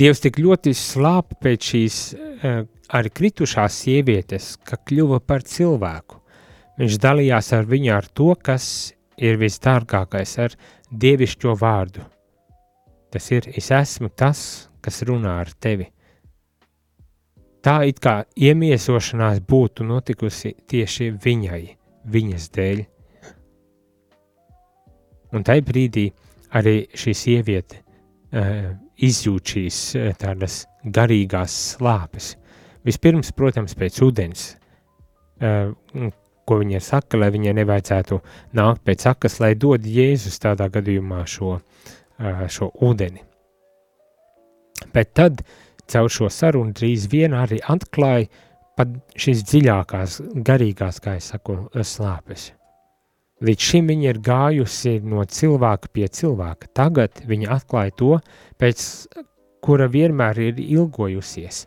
Dievs 0.00 0.22
tik 0.24 0.38
ļoti 0.40 0.72
slāpa 0.78 1.36
pēc 1.42 1.72
šīs 1.72 1.98
arī 2.90 3.12
kritušās 3.12 3.82
sievietes, 3.82 4.54
ka 4.64 4.78
kļuva 4.78 5.20
par 5.26 5.44
cilvēku. 5.46 6.22
Viņš 6.80 6.96
dalījās 7.02 7.52
ar 7.58 7.68
viņu 7.68 7.92
ar 7.92 8.08
to, 8.14 8.30
kas 8.40 8.94
ir 9.20 9.36
visdārgākais, 9.42 10.38
ar 10.40 10.56
dievišķo 10.90 11.58
vārdu. 11.60 12.06
Tas 13.10 13.26
ir, 13.34 13.50
es 13.58 13.68
esmu 13.74 14.08
tas, 14.14 14.69
kas 14.82 15.02
runā 15.08 15.38
ar 15.42 15.52
tevi. 15.60 15.88
Tā 17.60 17.82
it 17.84 17.98
kā 18.00 18.22
iemiesošanās 18.40 19.42
būtu 19.44 19.84
notikusi 19.84 20.54
tieši 20.70 21.10
viņai, 21.20 21.62
viņas 22.08 22.48
dēļ. 22.56 22.80
Un 25.36 25.44
tajā 25.46 25.64
brīdī 25.68 26.06
arī 26.56 26.76
šī 26.96 27.14
sieviete 27.14 27.82
uh, 27.82 28.72
izjūt 28.96 29.54
šīs 29.54 29.82
eh, 29.98 30.10
tādas 30.18 30.64
garīgās 30.84 31.54
slāpes. 31.76 32.34
Vispirms, 32.86 33.32
protams, 33.36 33.76
pēc 33.76 34.00
ūdens, 34.06 34.46
uh, 35.44 36.10
ko 36.48 36.60
viņa 36.62 36.80
saka, 36.82 37.20
lai 37.20 37.30
viņai 37.34 37.58
nevajadzētu 37.60 38.20
nākt 38.58 38.86
pēc 38.88 39.08
sakas, 39.10 39.36
lai 39.44 39.52
dod 39.54 39.84
Jēzus 39.86 40.40
tādā 40.42 40.70
gadījumā 40.72 41.26
šo, 41.28 41.58
uh, 41.60 42.46
šo 42.48 42.72
ūdeni. 42.88 43.29
Bet 44.94 45.14
tad 45.18 45.42
caur 45.90 46.10
šo 46.12 46.30
sarunu 46.32 46.74
drīz 46.76 47.08
vien 47.10 47.34
arī 47.36 47.60
atklāja 47.62 48.28
pat 48.78 48.94
šīs 49.20 49.44
dziļākās, 49.48 50.20
garīgās, 50.46 51.00
kā 51.04 51.18
es 51.20 51.30
saku, 51.32 51.58
slāpes. 51.84 52.50
Līdz 53.44 53.66
šim 53.70 53.88
viņa 53.88 54.08
ir 54.10 54.20
gājusi 54.24 54.98
no 55.08 55.24
cilvēka 55.24 55.88
pie 55.96 56.08
cilvēka. 56.12 56.68
Tagad 56.76 57.22
viņa 57.28 57.54
atklāja 57.56 57.96
to, 57.96 58.10
pēc 58.60 58.84
kura 59.64 59.88
vienmēr 59.92 60.40
ir 60.50 60.60
ilgojusies, 60.64 61.64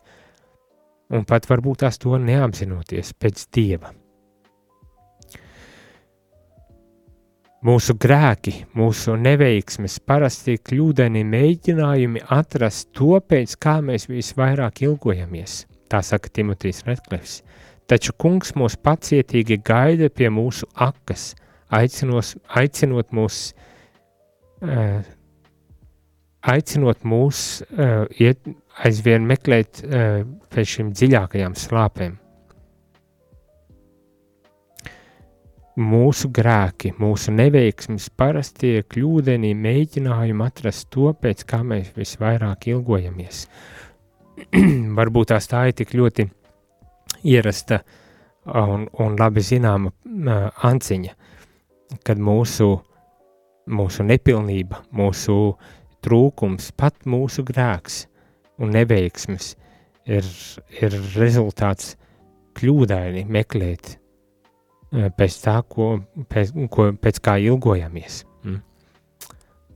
un 1.13 1.25
pat 1.29 1.49
varbūt 1.49 1.83
tās 1.85 1.99
to 2.01 2.17
neapzinoties 2.21 3.13
pēc 3.17 3.47
dieva. 3.53 3.93
Mūsu 7.63 7.95
grēki, 7.95 8.65
mūsu 8.75 9.15
neveiksmes, 9.15 9.99
parasti 10.03 10.57
kļūdaini 10.59 11.21
mēģinājumi 11.23 12.25
atrast 12.35 12.89
to, 12.97 13.15
pēc 13.23 13.55
kā 13.55 13.77
mēs 13.79 14.09
visvairāk 14.11 14.81
ilgojamies. 14.83 15.61
Tā 15.87 16.01
saka 16.03 16.27
Timotejs 16.27 16.83
Redklifs. 16.87 17.37
Taču 17.87 18.11
kungs 18.19 18.51
mūs 18.59 18.75
pacietīgi 18.79 19.61
gaida 19.63 20.11
pie 20.11 20.27
mūsu 20.33 20.67
akas– 20.75 21.31
aicinos, 21.73 22.33
aicinot 22.59 23.13
mūs, 23.15 23.51
uh, 24.63 24.99
aicinot 26.53 27.05
mūs 27.07 27.63
uh, 27.67 28.03
iet 28.19 28.43
aizvien 28.83 29.27
meklēt 29.29 29.83
uh, 29.85 30.23
pēc 30.53 30.75
šīm 30.77 30.91
dziļākajām 30.97 31.57
slāpēm. 31.59 32.17
Mūsu 35.73 36.29
grēki, 36.29 36.91
mūsu 37.01 37.31
neveiksmes, 37.33 38.11
parastie 38.13 38.83
kļūdeni 38.85 39.55
mēģinājumi 39.57 40.45
atrast 40.45 40.91
to, 40.93 41.07
pēc 41.17 41.41
kā 41.49 41.63
mēs 41.65 41.89
visvairāk 41.97 42.67
ilgojamies. 42.69 43.47
Varbūt 44.99 45.31
tās 45.31 45.49
tā 45.49 45.63
ir 45.71 45.73
tik 45.79 45.95
ļoti 45.97 46.27
ierasta 47.25 47.79
un, 48.45 48.85
un 49.01 49.17
labi 49.17 49.41
zināma 49.41 49.89
uh, 49.89 50.51
anciņa, 50.69 51.15
kad 52.05 52.21
mūsu, 52.21 52.69
mūsu 53.65 54.05
nepilnība, 54.05 54.83
mūsu 54.93 55.39
trūkums, 56.05 56.69
pat 56.77 57.01
mūsu 57.09 57.41
grēks 57.49 58.03
un 58.61 58.77
neveiksmes 58.77 59.55
ir, 60.05 60.31
ir 60.77 61.01
rezultāts 61.17 61.95
kļūdaini 62.61 63.25
meklēt 63.25 63.95
pēc 64.93 65.39
tā, 65.41 65.57
ko, 65.69 65.95
pēc, 66.29 66.53
ko, 66.71 66.91
pēc 67.01 67.19
kā 67.23 67.37
ilgojamies. 67.41 68.21
Mm. 68.45 68.61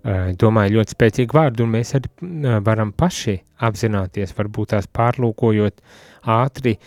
Eh, 0.07 0.29
domāju, 0.39 0.77
ļoti 0.77 0.93
spēcīgi 0.93 1.35
vārdi, 1.35 1.63
un 1.65 1.73
mēs 1.73 1.95
arī 1.97 2.11
eh, 2.11 2.59
varam 2.63 2.93
paši 2.95 3.39
apzināties, 3.67 4.35
varbūt 4.37 4.75
tās 4.75 4.87
pārlūkojot 4.93 5.81
ātri, 6.37 6.77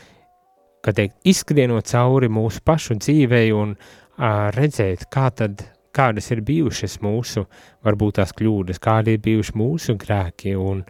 kad 0.80 0.96
teikt, 0.96 1.18
izskrienot 1.28 1.90
cauri 1.90 2.30
mūsu 2.32 2.62
pašu 2.64 2.96
dzīvei 3.02 3.50
un 3.52 3.74
redzēt, 4.56 5.06
kā 5.12 5.30
tad, 5.32 5.62
kādas 5.96 6.28
ir 6.32 6.42
bijušas 6.44 6.98
mūsu, 7.04 7.46
varbūt 7.84 8.18
tās 8.20 8.32
kļūdas, 8.36 8.80
kādi 8.80 9.16
ir 9.16 9.22
bijuši 9.24 9.54
mūsu 9.56 9.96
grēki, 10.00 10.54
un, 10.56 10.82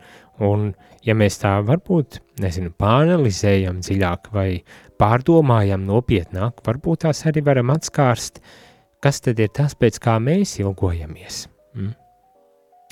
un 0.43 0.69
ja 1.07 1.15
mēs 1.19 1.39
tā 1.43 1.57
varbūt, 1.67 2.21
nezinu, 2.43 2.73
pāanalizējam 2.79 3.79
dziļāk 3.87 4.31
vai 4.35 4.49
pārdomājam 5.01 5.87
nopietnāk, 5.89 6.61
varbūt 6.67 7.07
tās 7.07 7.25
arī 7.29 7.43
varam 7.47 7.73
atskārst, 7.73 8.41
kas 9.01 9.23
tad 9.25 9.41
ir 9.41 9.51
tas, 9.57 9.75
pēc 9.79 9.99
kā 10.03 10.19
mēs 10.21 10.59
ilgojamies. 10.61 11.47
Mm? 11.75 11.95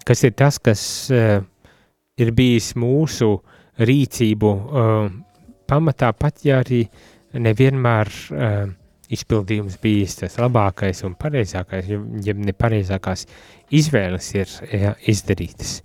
Kas 0.09 0.25
ir 0.25 0.33
tas, 0.38 0.57
kas 0.62 0.83
uh, 1.12 1.43
ir 2.19 2.33
bijis 2.37 2.73
mūsu 2.81 3.35
rīcību 3.79 4.50
uh, 4.50 5.09
pamatā, 5.69 6.12
pat 6.17 6.45
ja 6.47 6.62
arī 6.65 6.83
nevienmēr 7.37 8.12
uh, 8.33 8.71
izpildījums 9.12 9.79
bijis 9.83 10.19
tas 10.23 10.38
labākais 10.41 11.03
un 11.07 11.17
pareizākais, 11.21 11.91
ja 12.25 12.35
nepareizākās 12.37 13.27
izvēles 13.75 14.33
ir 14.37 14.57
jā, 14.73 14.95
izdarītas. 15.09 15.79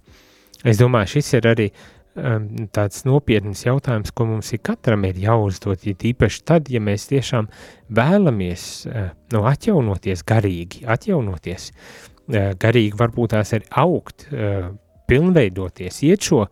Es 0.64 0.80
domāju, 0.80 1.18
šis 1.18 1.34
ir 1.40 1.48
arī 1.52 1.68
um, 1.70 1.84
tāds 2.14 3.04
nopietns 3.08 3.64
jautājums, 3.66 4.12
ko 4.14 4.28
mums 4.30 4.52
ir 4.54 4.62
katram 4.62 5.06
ir 5.08 5.18
jāuzdod, 5.18 5.82
ja 5.88 5.96
tīpaši 5.98 6.44
tad, 6.46 6.70
ja 6.70 6.82
mēs 6.84 7.08
tiešām 7.10 7.50
vēlamies 7.94 8.66
uh, 8.86 9.10
nu, 9.34 9.42
atjaunoties 9.50 10.22
garīgi, 10.30 10.84
atjaunoties 10.86 11.72
uh, 11.72 12.54
garīgi, 12.62 12.94
varbūt 13.00 13.34
tās 13.34 13.56
arī 13.58 13.70
augt, 13.82 14.28
uh, 14.30 14.70
pilnveidoties, 15.10 16.00
iet 16.08 16.30
šo 16.30 16.46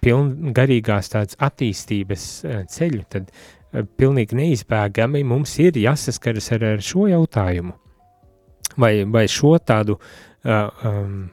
piln, 0.00 0.52
garīgās 0.54 1.10
tādas 1.12 1.36
attīstības 1.42 2.22
ceļu, 2.72 3.00
tad 3.10 3.32
pilnīgi 3.98 4.38
neizbēgami 4.38 5.24
mums 5.26 5.56
ir 5.60 5.76
jāsaskaras 5.76 6.46
ar, 6.54 6.64
ar 6.70 6.84
šo 6.84 7.08
jautājumu. 7.10 7.74
Vai, 8.78 8.92
vai 9.10 9.26
šo 9.28 9.56
tādu 9.58 9.98
um, 10.46 11.26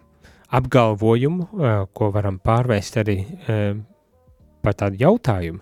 apgalvojumu, 0.56 1.48
ko 1.96 2.12
varam 2.16 2.40
pārvērst 2.44 3.02
arī 3.02 3.18
par 4.64 4.78
tādu 4.78 5.02
jautājumu, 5.02 5.62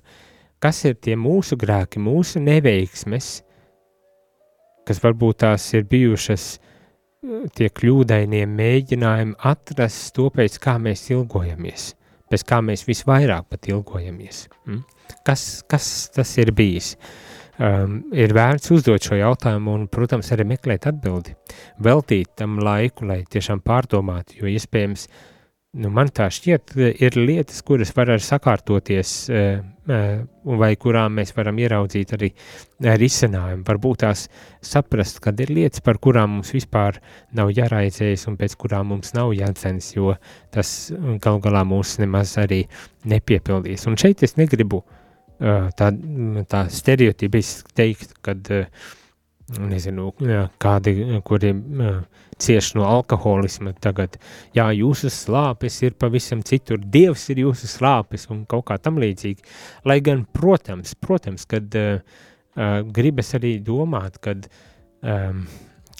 kas 0.63 0.83
ir 0.88 1.00
tie 1.03 1.17
mūsu 1.19 1.57
grēki, 1.59 2.01
mūsu 2.03 2.41
neveiksmes, 2.43 3.33
kas 4.88 5.01
varbūt 5.03 5.41
tās 5.43 5.65
ir 5.75 5.88
bijušas 5.89 6.47
tie 7.55 7.69
kļūdainie 7.71 8.45
mēģinājumi 8.51 9.38
atrast 9.47 10.12
to, 10.15 10.29
pēc 10.33 10.57
kā 10.63 10.77
mēs 10.81 11.05
ilgojamies, 11.13 11.93
pēc 12.31 12.47
kā 12.47 12.59
mēs 12.63 12.83
visvairāk 12.88 13.47
pat 13.51 13.69
ilgojamies. 13.71 14.47
Mm? 14.67 14.83
Kas, 15.23 15.63
kas 15.71 15.85
tas 16.15 16.31
ir 16.39 16.51
bijis? 16.55 16.95
Uh, 16.97 17.22
um, 17.60 18.00
ir 18.15 18.33
vērts 18.36 18.72
uzdot 18.74 19.03
šo 19.03 19.19
jautājumu 19.19 19.77
un, 19.77 19.86
protams, 19.91 20.31
arī 20.33 20.48
meklēt 20.53 20.88
atbildi. 20.89 21.36
Veltīt 21.83 22.33
tam 22.39 22.57
laiku, 22.63 23.07
lai 23.10 23.24
tiešām 23.29 23.63
pārdomātu, 23.65 24.39
jo 24.41 24.50
iespējams, 24.50 25.05
nu, 25.81 25.91
man 25.93 26.10
tā 26.13 26.29
šķiet, 26.33 26.74
ir 27.01 27.17
lietas, 27.19 27.62
kuras 27.65 27.93
var 27.98 28.13
arī 28.13 28.25
sakārtoties, 28.25 29.13
uh, 29.29 29.60
uh, 29.89 30.24
vai 30.63 30.72
kurām 30.79 31.19
mēs 31.19 31.36
varam 31.38 31.62
ieraudzīt 31.62 32.15
arī 32.17 32.31
risinājumu. 33.03 33.65
Varbūt 33.67 34.01
tās 34.05 34.25
saprast, 34.65 35.22
kad 35.24 35.39
ir 35.43 35.53
lietas, 35.53 35.83
par 35.86 36.01
kurām 36.03 36.38
mums 36.38 36.53
vispār 36.55 37.00
nav 37.38 37.53
jāraizējas 37.53 38.27
un 38.31 38.39
pēc 38.41 38.57
kurām 38.65 38.91
mums 38.93 39.13
nav 39.17 39.33
jācenas, 39.38 39.93
jo 39.95 40.17
tas 40.53 40.91
gal 41.24 41.39
galā 41.43 41.63
mūs 41.67 42.00
nemaz 42.01 42.36
arī 42.41 42.63
nepiepildīs. 43.10 43.88
Un 43.89 43.98
šeit 44.00 44.25
es 44.25 44.38
negribu 44.39 44.81
uh, 44.81 45.00
tā, 45.39 45.89
tā 46.49 46.65
stereotipa 46.71 47.39
izteikt, 47.41 48.15
kad, 48.23 48.49
nezinu, 49.59 50.11
kādi, 50.61 50.95
kuriem 51.25 51.61
cieši 52.43 52.77
no 52.79 52.87
alkoholisma 52.89 53.75
tagad, 53.83 54.17
jā, 54.55 54.69
jūsu 54.75 55.11
slāpes 55.13 55.79
ir 55.83 55.97
pavisam 55.99 56.43
citur, 56.45 56.79
Dievs 56.79 57.27
ir 57.33 57.43
jūsu 57.43 57.69
slāpes 57.69 58.27
un 58.33 58.45
kaut 58.49 58.67
kā 58.69 58.79
tam 58.81 58.99
līdzīgi. 59.01 59.45
Lai 59.89 59.99
gan, 60.03 60.25
protams, 60.25 60.95
protams, 60.99 61.45
kad 61.49 61.75
gribas 62.95 63.33
arī 63.37 63.57
domāt, 63.63 64.19
kad, 64.23 64.49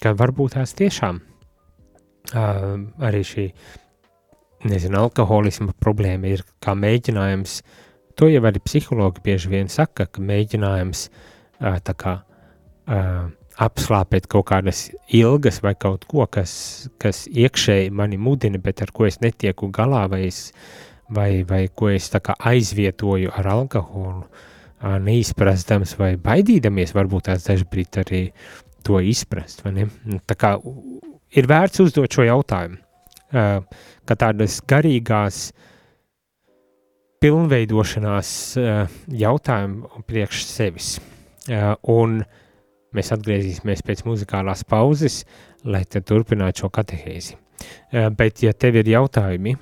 ka 0.00 0.16
varbūt 0.18 0.58
tās 0.58 0.74
tiešām 0.78 1.22
arī 2.34 3.24
šī, 3.28 3.48
nezinu, 4.64 4.96
alkoholisma 4.96 5.74
problēma 5.76 6.30
ir 6.32 6.44
kā 6.64 6.72
mēģinājums 6.78 7.58
uh, 7.60 7.82
To 8.18 8.28
jau 8.30 8.42
arī 8.46 8.60
psihologi 8.62 9.22
bieži 9.24 9.50
vien 9.50 9.70
saka, 9.72 10.06
ka 10.06 10.22
mēģinājums 10.22 11.08
tā 11.58 11.94
kā 11.98 12.18
apslāpēt 13.64 14.26
kaut 14.30 14.48
kādas 14.50 14.88
ilgas 15.14 15.60
vai 15.62 15.74
kaut 15.78 16.06
ko, 16.10 16.26
kas, 16.30 16.54
kas 17.02 17.24
iekšēji 17.30 17.92
mani 17.94 18.18
mudina, 18.18 18.58
bet 18.62 18.82
ar 18.82 18.92
ko 18.94 19.06
es 19.08 19.20
netieku 19.22 19.70
galā, 19.74 20.04
vai, 20.10 20.24
es, 20.28 20.52
vai, 21.10 21.44
vai 21.48 21.66
ko 21.74 21.90
es 21.94 22.10
aizvietoju 22.14 23.34
ar 23.34 23.50
alkoholu, 23.54 24.24
neizprastams 25.04 25.94
vai 25.98 26.14
baidīdamies, 26.20 26.94
varbūt 26.94 27.30
tās 27.30 27.46
dažbrīd 27.48 28.00
arī 28.02 28.24
to 28.84 28.98
izprast, 29.00 29.64
ne? 29.72 29.86
Tā 30.28 30.36
kā 30.36 30.56
ir 31.34 31.46
vērts 31.48 31.80
uzdot 31.86 32.12
šo 32.12 32.26
jautājumu, 32.26 32.82
ka 33.30 34.18
tādas 34.18 34.58
garīgās 34.68 35.46
uh, 35.48 35.70
pilnveidošanās 37.24 38.30
uh, 38.60 38.96
jautājumu 39.08 40.04
priekš 40.08 40.44
sevis. 40.44 40.90
Uh, 41.48 41.72
un 41.88 42.18
mēs 42.94 43.12
atgriezīsimies 43.16 43.82
pēc 43.86 44.04
muzikālās 44.04 44.64
pauzes, 44.68 45.22
lai 45.64 45.82
turpinātu 45.88 46.64
šo 46.64 46.72
katehēzi. 46.74 47.38
Uh, 47.38 48.10
bet, 48.12 48.44
ja 48.44 48.52
tev 48.52 48.76
ir 48.82 48.92
jautājumi 48.92 49.56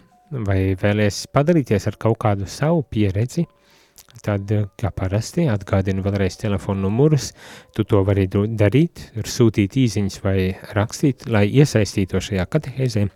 vai 0.49 0.75
vēlies 0.81 1.27
padalīties 1.31 1.87
ar 1.91 1.99
kaut 2.03 2.19
kādu 2.25 2.49
savu 2.51 2.83
pieredzi, 2.89 3.47
tad, 4.25 4.51
kā 4.81 4.91
parasti, 4.97 5.47
atgādinu 5.53 6.03
vēlreiz 6.03 6.41
telefonu 6.41 6.89
numurus, 6.89 7.31
tu 7.77 7.85
to 7.87 8.03
vari 8.07 8.27
darīt, 8.27 9.11
sūtīt 9.23 9.79
īziņas 9.85 10.23
vai 10.25 10.39
rakstīt, 10.75 11.29
lai 11.31 11.47
iesaistīto 11.53 12.21
šajā 12.25 12.49
katehēzē. 12.51 13.07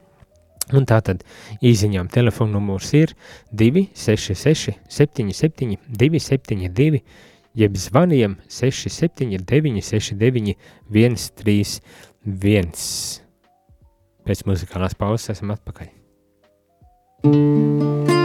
Un 0.74 0.86
tā 0.88 0.98
tad 1.04 1.22
īsiņām 1.62 2.08
telefona 2.10 2.56
numurs 2.56 2.90
ir 2.98 3.12
266, 3.54 4.74
77, 4.90 5.78
272, 5.86 7.02
jeb 7.56 7.78
zvaniem 7.78 8.34
679, 8.50 9.84
69, 9.86 10.56
131. 10.90 12.74
Pēc 14.26 14.42
muzikālās 14.50 14.98
pauzes 14.98 15.36
esam 15.36 15.54
atpakaļ. 15.54 15.94
Skaistais 17.22 18.15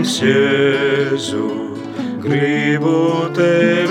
kungs 0.00 0.20
Jēzu, 0.24 1.46
gribu 2.24 3.28
tevi 3.36 3.89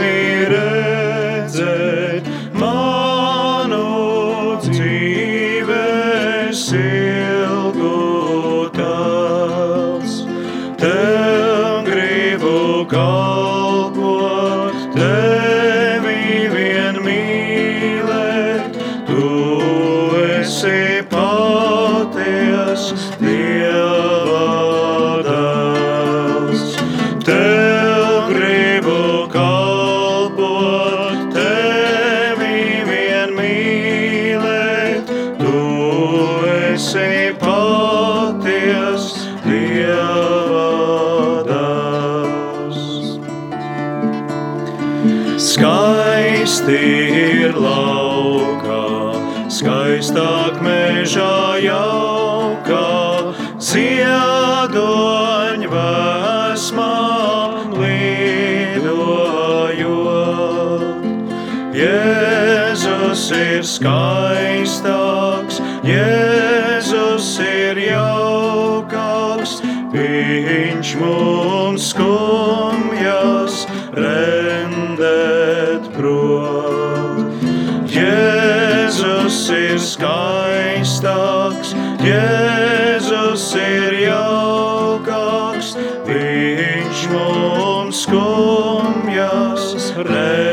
Jēzus 61.79 63.29
ir 63.31 63.61
skaistāks, 63.63 65.59
Jēzus 65.87 67.29
ir 67.39 67.79
jaukāks, 67.85 69.53
viņš 69.93 70.91
mums 70.99 71.85
skumjas 71.93 73.61
rendēt 73.95 75.87
prot. 75.95 77.47
Jēzus 77.95 79.39
ir 79.55 79.79
skaistāks, 79.79 81.71
Jēzus 82.03 83.49
ir 83.55 83.99
jaukāks, 84.09 85.75
viņš 86.11 87.07
mums 87.15 88.03
skumjas 88.03 89.91
rendēt 89.95 90.48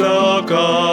our 0.00 0.42
God. 0.42 0.89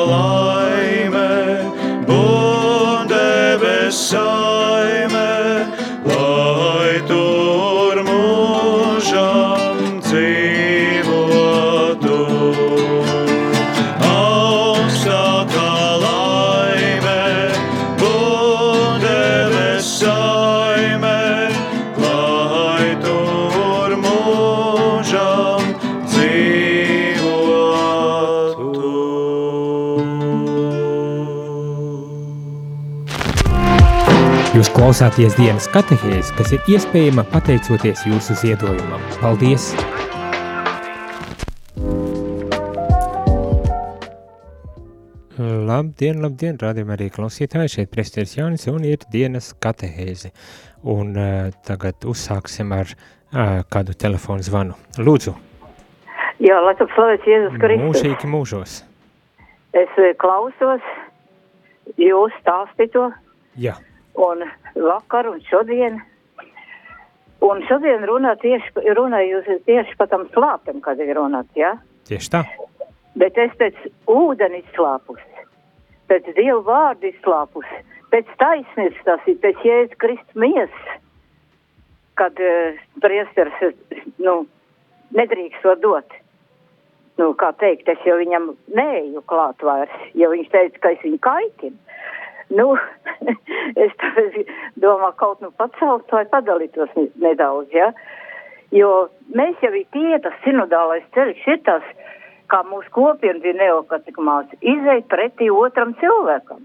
Klausāties 34.78 35.34
dienas 35.34 35.66
katehēs, 35.74 36.28
kas 36.38 36.52
ir 36.54 36.68
iespējama 36.70 37.24
pateicoties 37.32 38.04
jūsu 38.06 38.36
ziedojumam. 38.38 39.02
Paldies! 39.18 39.72
Labdien, 45.38 46.22
labdien, 46.22 46.60
rādījumā 46.62 46.94
arī 46.94 47.08
klausītāji, 47.13 47.72
šeit 47.74 47.90
presteris 47.94 48.36
Jānis 48.38 48.68
un 48.70 48.86
ir 48.86 49.02
dienas 49.13 49.50
katehēze. 49.66 50.30
Un 50.94 51.18
uh, 51.18 51.50
tagad 51.66 52.06
uzsāksim 52.06 52.70
ar 52.78 52.94
uh, 52.94 53.66
kādu 53.74 53.98
telefonu 53.98 54.46
zvanu. 54.46 54.78
Lūdzu, 55.02 55.34
Jā, 56.46 56.62
lai 56.62 56.76
tu 56.78 56.86
slavēts 56.94 57.26
Jēzus 57.26 57.58
Kristus. 57.58 57.88
mūžīgi 57.88 58.30
mūžos. 58.30 58.78
Es 59.74 59.98
klausos 60.22 60.86
jūs 61.98 62.38
stāstīto 62.44 63.10
Jā, 63.58 63.74
un 64.13 64.46
vakar 64.84 65.30
un 65.32 65.42
šodien. 65.50 66.00
Un 67.48 67.62
šodien 67.70 68.06
runā 68.10 68.34
tieši, 68.42 68.74
runā 68.98 69.22
jūs 69.22 69.50
tieši 69.68 69.94
par 70.00 70.10
tam 70.10 70.26
slāpem, 70.34 70.82
kad 70.82 71.00
ir 71.04 71.13
runāts, 71.20 71.54
jā? 71.56 71.76
tieši 72.10 72.32
tā. 72.34 72.44
Bet 73.18 73.38
es 73.42 73.54
pēc 73.60 73.78
ūdeni 74.10 74.63
izslāpus, 74.63 75.22
pēc 76.10 76.30
Dievu 76.38 76.63
vārdu 76.66 77.10
izslāpus, 77.12 77.70
pēc 78.13 78.30
taisnības 78.42 79.04
tas 79.06 79.26
ir, 79.30 79.40
pēc 79.44 79.66
Jēzus 79.66 80.00
Kristus 80.02 80.40
miesas, 80.40 80.94
kad 82.18 82.38
uh, 82.42 82.78
eh, 83.06 83.74
nu, 84.18 84.40
nedrīkst 85.18 85.66
to 85.66 85.76
dot. 85.82 86.16
Nu, 87.18 87.32
kā 87.34 87.50
teikt, 87.58 87.90
es 87.90 88.02
jau 88.06 88.20
viņam 88.20 88.52
neeju 88.78 89.24
klāt 89.30 89.63
vairs, 89.66 89.94
jo 90.13 90.30
viņš 90.30 90.50
teica, 90.54 90.82
ka 90.84 90.94
es 90.94 91.06
viņu 91.06 91.18
kaitinu. 91.26 91.78
Nu, 92.50 92.78
es 93.84 93.92
domāju, 94.80 95.16
kaut 95.20 95.42
nu 95.44 95.52
pacelt 95.60 96.12
vai 96.12 96.24
padalītos 96.32 96.94
ne- 96.96 97.10
nedaudz, 97.26 97.74
ja? 97.76 97.92
Jo 98.72 99.10
mēs 99.36 99.60
jau 99.64 99.74
ir 99.76 99.88
tie, 99.96 100.20
tas 100.24 100.36
sinodālais 100.44 101.04
ceļš 101.16 101.44
ir 101.48 101.60
tas, 101.68 101.84
kā 102.52 102.64
mūsu 102.68 102.92
kopiena 102.96 103.44
bija 103.44 103.60
neokatikmās, 103.60 104.52
izēj 104.62 105.04
pretī 105.12 105.50
otram 105.52 105.94
cilvēkam. 106.00 106.64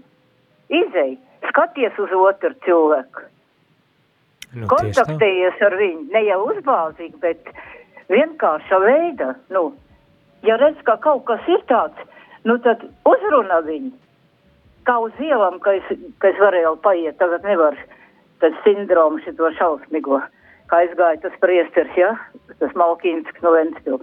Izēj, 0.73 1.17
skaties 1.49 1.99
uz 1.99 2.15
otru 2.15 2.53
cilvēku. 2.65 3.27
Nu, 4.53 4.67
kontaktējies 4.69 5.61
ar 5.65 5.75
viņu, 5.79 6.03
ne 6.13 6.21
jau 6.27 6.39
uzbāzīgi, 6.51 7.17
bet 7.23 7.49
vienkārša 8.13 8.79
veida. 8.83 9.33
Nu, 9.53 9.71
ja 10.45 10.59
redz, 10.61 10.79
ka 10.87 10.97
kaut 11.01 11.25
kas 11.29 11.43
ir 11.49 11.63
tāds, 11.71 12.07
nu 12.45 12.59
tad 12.63 12.83
uzrunā 13.09 13.63
viņu. 13.65 13.91
Kā 14.87 14.97
uz 14.99 15.19
ielām, 15.23 15.59
ka 15.63 15.77
es, 15.77 15.91
ka 16.19 16.31
es 16.33 16.39
varēju 16.41 16.75
paiet, 16.83 17.15
tagad 17.21 17.45
nevaru 17.47 17.79
pēc 18.43 18.55
sindroma 18.65 19.21
šito 19.23 19.51
šausmīgo, 19.59 20.19
kā 20.71 20.81
aizgāja 20.83 21.21
tas 21.23 21.35
priesteris, 21.43 21.93
ja, 21.95 22.11
tas 22.59 22.73
Malkīns 22.79 23.29
no 23.45 23.53
Ventspil. 23.55 24.01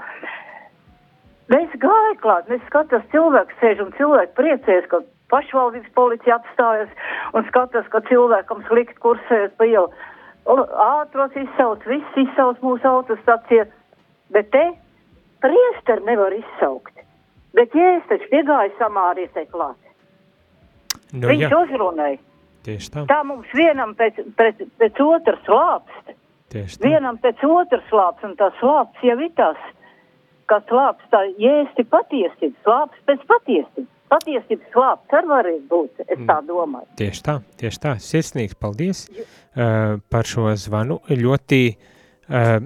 Mēs 1.50 1.72
gāja 1.82 2.14
klāt, 2.22 2.48
mēs 2.48 2.62
skatās 2.68 3.04
cilvēks 3.12 3.58
sēž 3.60 3.82
un 3.84 3.92
cilvēki 3.98 4.36
priecējas, 4.38 4.86
ka 4.92 5.02
pašvaldības 5.32 5.92
policija 5.98 6.38
apstājas 6.38 6.92
un 7.34 7.44
skatās, 7.50 7.88
ka 7.92 8.00
cilvēkam 8.08 8.62
slikt 8.68 8.96
kursēt 9.02 9.56
pa 9.58 9.66
ielu. 9.68 9.90
Ātros 10.46 11.36
izsauc, 11.36 11.84
viss 11.90 12.22
izsauc 12.22 12.62
mūsu 12.64 12.88
autostacija, 12.88 13.66
bet 14.32 14.48
te 14.54 14.64
priesteri 15.44 16.06
nevar 16.08 16.34
izsaukt. 16.38 16.94
Bet 17.54 17.74
jēs 17.74 18.06
taču 18.08 18.30
piegāja 18.30 18.72
samārietē 18.78 19.44
klāt. 19.50 19.89
Nu, 21.12 21.28
Viņš 21.30 21.42
jā, 21.42 21.50
uzrunāja. 21.56 22.18
tieši 22.66 22.90
tā. 22.94 23.04
Tā 23.10 23.20
mums 23.26 23.50
vienam 23.56 23.94
pēc, 23.98 24.20
pēc, 24.38 24.64
pēc 24.78 25.00
otras 25.04 25.40
slāpst. 25.46 26.16
Tieši 26.50 26.78
tā. 26.78 26.88
Vienam 26.88 27.18
pēc 27.22 27.42
otras 27.46 27.84
slāpst, 27.90 28.24
un 28.26 28.36
tas 28.38 28.54
slāpst 28.60 29.04
jau 29.06 29.16
ir 29.22 29.32
tas, 29.38 29.58
ka 30.50 30.60
slāpst 30.68 31.06
tā 31.12 31.22
jēsti 31.38 31.86
patiesība, 31.90 32.56
slāpst 32.66 33.02
pēc 33.06 33.26
patiesības. 33.30 33.88
Patiesības 34.10 34.72
slāpst 34.74 35.12
ar 35.14 35.26
varēs 35.30 35.60
būt, 35.70 36.02
es 36.10 36.22
tā 36.26 36.40
domāju. 36.42 36.88
Tieši 36.98 37.22
tā, 37.22 37.36
tieši 37.62 37.78
tā. 37.78 37.92
Sirsnīgs 38.02 38.58
paldies 38.58 39.04
uh, 39.06 40.00
par 40.10 40.26
šo 40.26 40.50
zvanu. 40.58 40.98
Ļoti, 41.06 41.60
uh, 42.26 42.56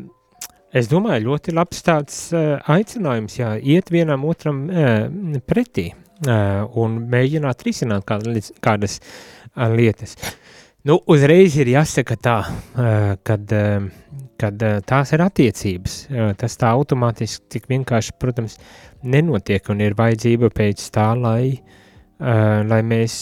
es 0.73 0.89
domāju, 0.89 1.29
ļoti 1.29 1.53
labs 1.53 1.85
tāds 1.85 2.23
uh, 2.33 2.57
aicinājums, 2.73 3.37
jā, 3.37 3.53
iet 3.61 3.93
vienam 3.93 4.25
otram 4.25 4.65
uh, 4.73 5.05
pretī 5.45 5.91
un 6.29 6.97
mēģināt 7.13 7.65
risināt 7.67 8.07
kādas, 8.07 8.99
uh, 9.01 9.69
lietas. 9.75 10.17
Nu, 10.85 10.99
uzreiz 11.09 11.57
ir 11.57 11.71
jāsaka 11.73 12.17
tā, 12.21 12.37
uh, 12.45 13.15
kad, 13.25 13.55
kad 14.41 14.65
tās 14.85 15.15
ir 15.17 15.25
attiecības. 15.25 15.97
Tas 16.41 16.59
tā 16.61 16.73
automātiski 16.77 17.57
tik 17.57 17.71
vienkārši, 17.71 18.17
protams, 18.21 18.59
nenotiek 19.05 19.71
un 19.73 19.81
ir 19.85 19.97
vajadzība 19.97 20.51
pēc 20.53 20.85
tā, 20.93 21.11
lai, 21.17 21.55
lai 22.21 22.81
mēs 22.85 23.15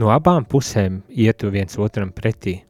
no 0.00 0.12
abām 0.12 0.46
pusēm 0.48 1.02
ietu 1.08 1.52
viens 1.52 1.76
otram 1.80 2.12
pretī. 2.16 2.62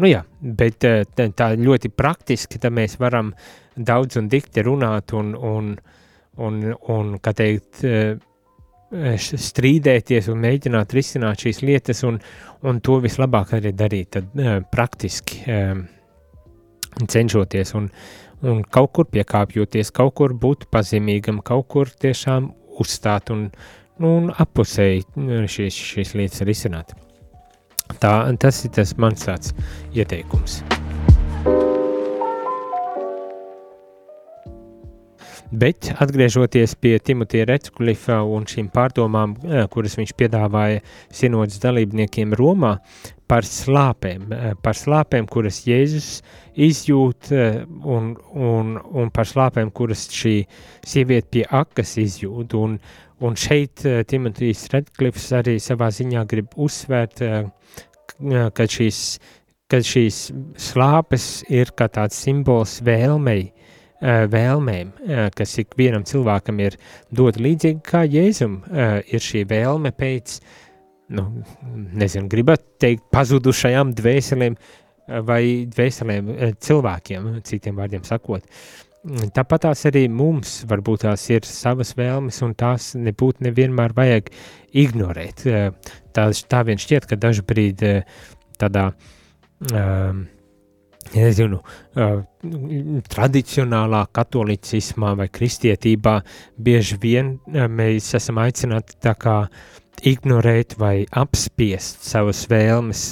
Nu 0.00 0.08
jā, 0.08 0.22
bet 0.40 0.82
tā, 0.82 1.48
ļoti 1.58 1.92
praktiski, 1.94 2.58
tā 2.58 2.72
mēs 2.72 2.96
varam 3.00 3.32
daudz 3.76 4.18
un 4.20 4.28
dikti 4.32 4.64
runāt 4.64 5.12
un, 5.16 5.34
un, 5.36 5.72
un, 6.40 6.60
un 6.94 7.12
kā 7.22 7.34
teikt, 7.36 7.84
strīdēties 8.92 10.28
un 10.32 10.42
mēģināt 10.44 10.92
risināt 10.96 11.46
šīs 11.46 11.62
lietas, 11.64 12.02
un, 12.08 12.18
un 12.68 12.80
to 12.84 12.98
vislabāk 13.02 13.54
arī 13.58 13.72
darīt 13.76 14.12
tad, 14.18 14.32
uh, 14.36 14.58
praktiski, 14.72 15.42
um, 15.48 15.86
cenšoties 17.08 17.74
un, 17.78 17.88
un 18.48 18.62
kaut 18.68 18.92
kur 18.96 19.08
piekāpjoties, 19.12 19.92
kaut 19.96 20.14
kur 20.20 20.34
būt 20.36 20.68
pazīmīgam, 20.72 21.40
kaut 21.44 21.68
kur 21.72 21.88
tiešām 21.88 22.50
uzstāt 22.82 23.32
un, 23.32 23.48
nu, 23.98 24.12
un 24.18 24.28
appusēji 24.32 25.06
šīs, 25.48 25.80
šīs 25.94 26.14
lietas 26.18 26.44
risināt. 26.48 26.94
Tā, 28.00 28.14
tas 28.40 28.64
ir 28.64 28.72
tas 28.76 28.96
mans 29.00 29.28
tāds 29.28 29.52
ieteikums. 29.92 30.62
Bet 35.52 35.90
atgriežoties 36.00 36.72
pie 36.80 36.94
Timotija 37.04 37.44
Recklifa 37.44 38.22
un 38.24 38.46
šīm 38.48 38.70
pārdomām, 38.72 39.34
eh, 39.44 39.66
kuras 39.68 39.98
viņš 39.98 40.14
piedāvāja 40.16 40.80
sinodas 41.12 41.60
dalībniekiem 41.60 42.32
Romā 42.32 42.78
par 43.28 43.44
slāpēm, 43.44 44.32
eh, 44.32 44.54
par 44.62 44.72
slāpēm, 44.72 45.28
kuras 45.28 45.66
Jēzus 45.68 46.22
izjūt 46.56 47.32
eh, 47.36 47.60
un, 47.84 48.16
un, 48.32 48.80
un 48.80 49.10
par 49.10 49.28
slāpēm, 49.28 49.74
kuras 49.76 50.08
šī 50.08 50.46
sieviete 50.88 51.28
pie 51.36 51.44
akas 51.44 51.98
izjūt. 52.00 52.56
Un, 52.56 52.80
un 53.20 53.36
šeit 53.36 53.84
Timotijs 54.08 54.70
Redklifs 54.72 55.30
arī 55.36 55.58
savā 55.60 55.92
ziņā 55.92 56.24
grib 56.32 56.56
uzsvērt, 56.56 57.20
ka 58.56 58.64
šīs, 58.64 59.18
ka 59.68 59.84
šīs 59.84 60.30
slāpes 60.56 61.44
ir 61.52 61.76
kā 61.76 61.92
tāds 61.92 62.16
simbols 62.24 62.80
vēlmei, 62.80 63.52
vēlmēm, 64.02 64.92
eh, 65.06 65.30
kas 65.34 65.56
ikvienam 65.62 66.04
cilvēkam 66.04 66.60
ir 66.60 66.76
dot 67.14 67.38
līdzīgi 67.38 67.82
kā 67.86 68.02
Jēzum, 68.08 68.62
eh, 68.70 69.02
ir 69.06 69.20
šī 69.20 69.44
vēlme 69.46 69.92
pēc, 69.92 70.40
nu, 71.10 71.44
nezinu, 71.94 72.28
gribat 72.28 72.62
teikt, 72.78 73.04
pazudušajām 73.12 73.94
dvēselēm 73.94 74.56
vai 75.26 75.66
dvēselēm 75.66 76.56
cilvēkiem, 76.62 77.42
citiem 77.42 77.76
vārdiem 77.76 78.04
sakot. 78.06 78.42
Tāpat 79.34 79.64
tās 79.66 79.82
arī 79.90 80.08
mums 80.08 80.64
varbūt 80.70 81.02
tās 81.02 81.28
ir 81.30 81.42
savas 81.42 81.92
vēlmes, 81.98 82.38
un 82.46 82.54
tās 82.54 82.94
nebūtu 82.94 83.42
nevienmēr 83.42 83.92
vajag 83.92 84.30
ignorēt. 84.72 85.42
Tā, 86.14 86.28
tā 86.30 86.62
vien 86.64 86.78
šķiet, 86.78 87.08
ka 87.10 87.18
dažbrīd 87.18 87.82
tādā 88.62 88.92
um, 89.74 90.28
nezinu, 91.10 91.60
tradicionālā 93.12 94.02
katolicismā 94.14 95.12
vai 95.18 95.28
kristietībā 95.32 96.18
bieži 96.58 96.98
vien 97.02 97.36
mēs 97.48 98.12
esam 98.18 98.40
aicināti 98.42 98.98
tā 99.02 99.14
kā 99.18 99.36
ignorēt 100.08 100.76
vai 100.80 101.02
apspiest 101.06 102.06
savas 102.08 102.44
vēlmes, 102.50 103.02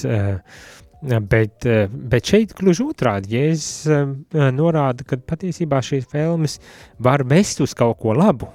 bet, 1.30 1.68
bet 2.14 2.32
šeit 2.32 2.56
gluži 2.58 2.86
otrādi, 2.90 3.36
Jēzus 3.36 4.32
norāda, 4.56 5.06
ka 5.06 5.20
patiesībā 5.32 5.82
šīs 5.84 6.08
vēlmes 6.14 6.58
var 6.98 7.24
vest 7.28 7.62
uz 7.62 7.76
kaut 7.78 8.00
ko 8.02 8.16
labu, 8.16 8.50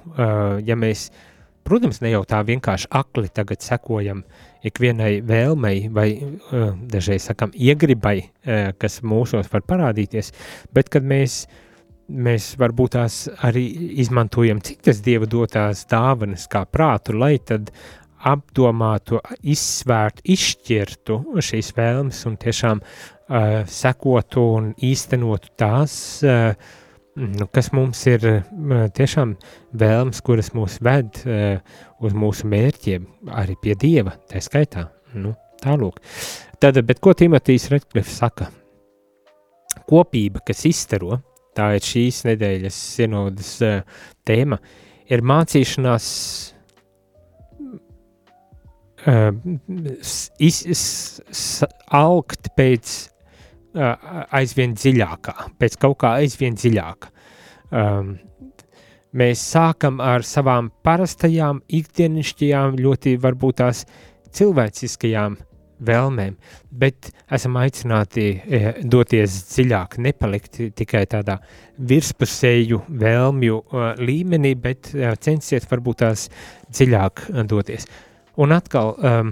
ja 0.66 0.76
mēs, 0.78 1.08
protams, 1.66 2.02
ne 2.04 2.12
jau 2.12 2.26
tā 2.28 2.42
vienkārši 2.46 2.92
akli 2.94 3.32
tagad 3.34 3.64
sekojam 3.64 4.22
uh, 4.22 4.45
ikvienai 4.66 5.20
vēlmei 5.26 5.86
vai 5.92 6.08
dažreiz 6.92 7.28
sakam 7.28 7.52
iegribai, 7.52 8.18
kas 8.80 9.00
mūsos 9.06 9.50
var 9.52 9.64
parādīties, 9.68 10.32
bet 10.74 10.90
kad 10.92 11.06
mēs, 11.06 11.44
mēs 12.08 12.54
varbūt 12.60 12.96
tās 12.96 13.20
arī 13.46 13.66
izmantojam 14.02 14.62
citas 14.64 15.02
dieva 15.04 15.28
dotās 15.28 15.84
dāvanas 15.90 16.48
kā 16.50 16.64
prātu, 16.70 17.16
lai 17.18 17.36
tad 17.38 17.70
apdomātu, 18.26 19.20
izsvērtu, 19.46 20.24
izšķirtu 20.34 21.20
šīs 21.44 21.70
vēlmes 21.76 22.24
un 22.26 22.38
tiešām 22.42 22.82
uh, 22.82 23.62
sekotu 23.70 24.44
un 24.56 24.72
īstenotu 24.88 25.52
tās, 25.58 25.94
uh, 26.24 26.56
nu, 27.16 27.46
kas 27.52 27.70
mums 27.74 28.02
ir 28.10 28.24
tiešām 28.96 29.34
vēlmes, 29.80 30.20
kuras 30.24 30.52
mūs 30.56 30.78
ved 30.84 31.22
uz 32.04 32.16
mūsu 32.16 32.48
mērķiem, 32.52 33.06
arī 33.32 33.56
pie 33.62 33.76
Dieva, 33.80 34.16
tā 34.30 34.42
skaitā. 34.44 34.88
Nu, 35.16 35.32
tālūk. 35.62 36.00
Tad, 36.60 36.80
bet 36.88 37.00
ko 37.04 37.14
Timotīs 37.16 37.70
Redklifs 37.72 38.18
saka? 38.20 38.50
Kopība, 39.86 40.42
kas 40.44 40.64
izstaro, 40.68 41.20
tā 41.56 41.70
ir 41.76 41.84
šīs 41.84 42.24
nedēļas 42.26 42.78
sinodas 42.96 43.54
tēma, 44.26 44.58
ir 45.08 45.22
mācīšanās 45.24 46.06
uh, 49.06 49.30
iz, 50.38 50.62
iz, 50.66 50.82
augt 51.94 52.50
pēc 52.58 52.96
aizvien 53.76 54.74
dziļākā, 54.76 55.34
pēc 55.60 55.76
kaut 55.82 55.98
kā 56.02 56.16
aizvien 56.22 56.56
dziļāka. 56.56 57.12
Um, 57.76 58.14
mēs 59.16 59.42
sākam 59.52 60.00
ar 60.04 60.24
savām 60.26 60.70
parastajām, 60.86 61.62
ikdienišķajām, 61.78 62.78
ļoti 62.82 63.16
varbūt 63.22 63.60
tās 63.62 63.84
cilvēciskajām 64.36 65.38
vēlmēm, 65.86 66.36
bet 66.72 67.10
esam 67.32 67.58
aicināti 67.60 68.26
e, 68.32 68.60
doties 68.80 69.34
dziļāk, 69.50 69.98
nepalikt 70.00 70.60
tikai 70.76 71.04
tādā 71.12 71.36
virspusēju 71.76 72.80
vēlmju 72.88 73.58
e, 73.60 73.84
līmenī, 74.00 74.54
bet 74.60 74.94
e, 74.94 75.10
censiet 75.20 75.68
varbūt 75.70 76.00
tās 76.04 76.28
dziļāk 76.72 77.26
doties. 77.50 77.88
Un 78.40 78.52
atkal, 78.56 78.94
um, 79.00 79.30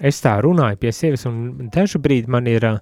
es 0.00 0.20
tā 0.24 0.38
runāju 0.44 0.80
pie 0.80 0.92
sevis, 0.96 1.26
un 1.28 1.68
dažu 1.72 2.00
brīdi 2.00 2.32
man 2.32 2.48
ir 2.48 2.64
uh, 2.64 2.78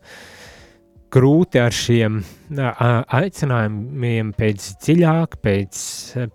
grūti 1.13 1.61
ar 1.61 1.75
šiem 1.77 2.21
aicinājumiem 2.53 4.33
pēc 4.37 4.69
dziļāk, 4.83 5.39
pēc, 5.45 5.81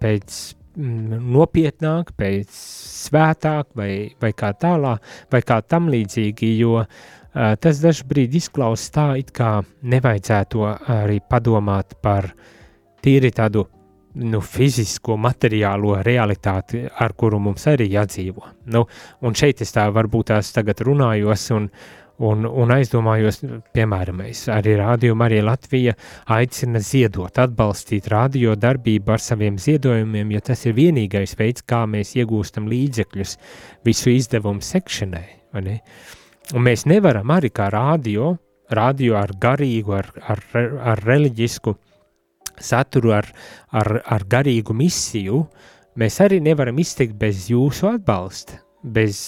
pēc 0.02 0.40
mm, 0.78 1.22
nopietnāk, 1.36 2.14
pēc 2.18 2.58
svētāk 3.08 3.72
vai, 3.78 3.92
vai 4.22 4.34
kā 4.38 4.52
tālāk, 4.60 5.14
vai 5.34 5.42
kā 5.46 5.62
tam 5.66 5.90
līdzīgi, 5.94 6.52
jo 6.62 6.84
tas 7.34 7.82
dažbrīd 7.84 8.38
izklausās 8.40 8.94
tā, 8.94 9.08
it 9.22 9.34
kā 9.36 9.58
nevajadzētu 9.86 10.64
arī 10.98 11.20
padomāt 11.30 11.98
par 12.02 12.32
tīri 13.04 13.32
tādu 13.36 13.68
nu, 14.18 14.42
fizisko, 14.42 15.18
materiālo 15.22 16.00
realitāti, 16.06 16.82
ar 16.88 17.14
kuru 17.14 17.40
mums 17.44 17.68
arī 17.70 17.92
jādzīvo. 17.94 18.48
Nu, 18.74 18.88
un 19.22 19.38
šeit 19.38 19.62
es 19.62 19.76
tā 19.76 19.86
varbūt 19.94 20.32
tās 20.32 20.50
tagad 20.56 20.82
runājos 20.88 21.52
un, 21.54 21.70
Un, 22.18 22.48
un 22.50 22.72
aizdomājos, 22.74 23.44
piemēram, 23.78 24.24
arī 24.50 24.72
Rādio 24.80 25.14
Marija 25.14 25.44
Latvija 25.46 25.94
aicina 26.34 26.82
ziedot, 26.82 27.38
atbalstīt 27.38 28.08
radio 28.10 28.56
darbību 28.58 29.14
ar 29.14 29.22
saviem 29.22 29.60
ziedojumiem, 29.62 30.32
jo 30.34 30.42
tas 30.50 30.66
ir 30.66 30.74
vienīgais 30.80 31.36
veids, 31.38 31.62
kā 31.62 31.84
mēs 31.86 32.16
iegūstam 32.18 32.66
līdzekļus 32.72 33.36
visu 33.86 34.16
izdevumu 34.16 34.66
sekšanai. 34.66 35.28
Un 35.62 36.66
mēs 36.66 36.88
nevaram 36.90 37.38
arī 37.38 37.54
kā 37.54 37.70
radio, 37.70 38.34
radio 38.74 39.22
ar 39.22 39.38
garīgu, 39.38 39.94
ar, 40.02 40.10
ar, 40.34 40.46
ar 40.96 41.06
reliģisku 41.06 41.76
saturu, 42.58 43.14
ar, 43.14 43.30
ar, 43.78 44.00
ar 44.18 44.26
garīgu 44.26 44.74
misiju, 44.74 45.44
mēs 46.02 46.18
arī 46.26 46.42
nevaram 46.42 46.82
iztikt 46.82 47.14
bez 47.14 47.46
jūsu 47.54 47.92
atbalsta, 47.94 48.58
bez, 48.82 49.20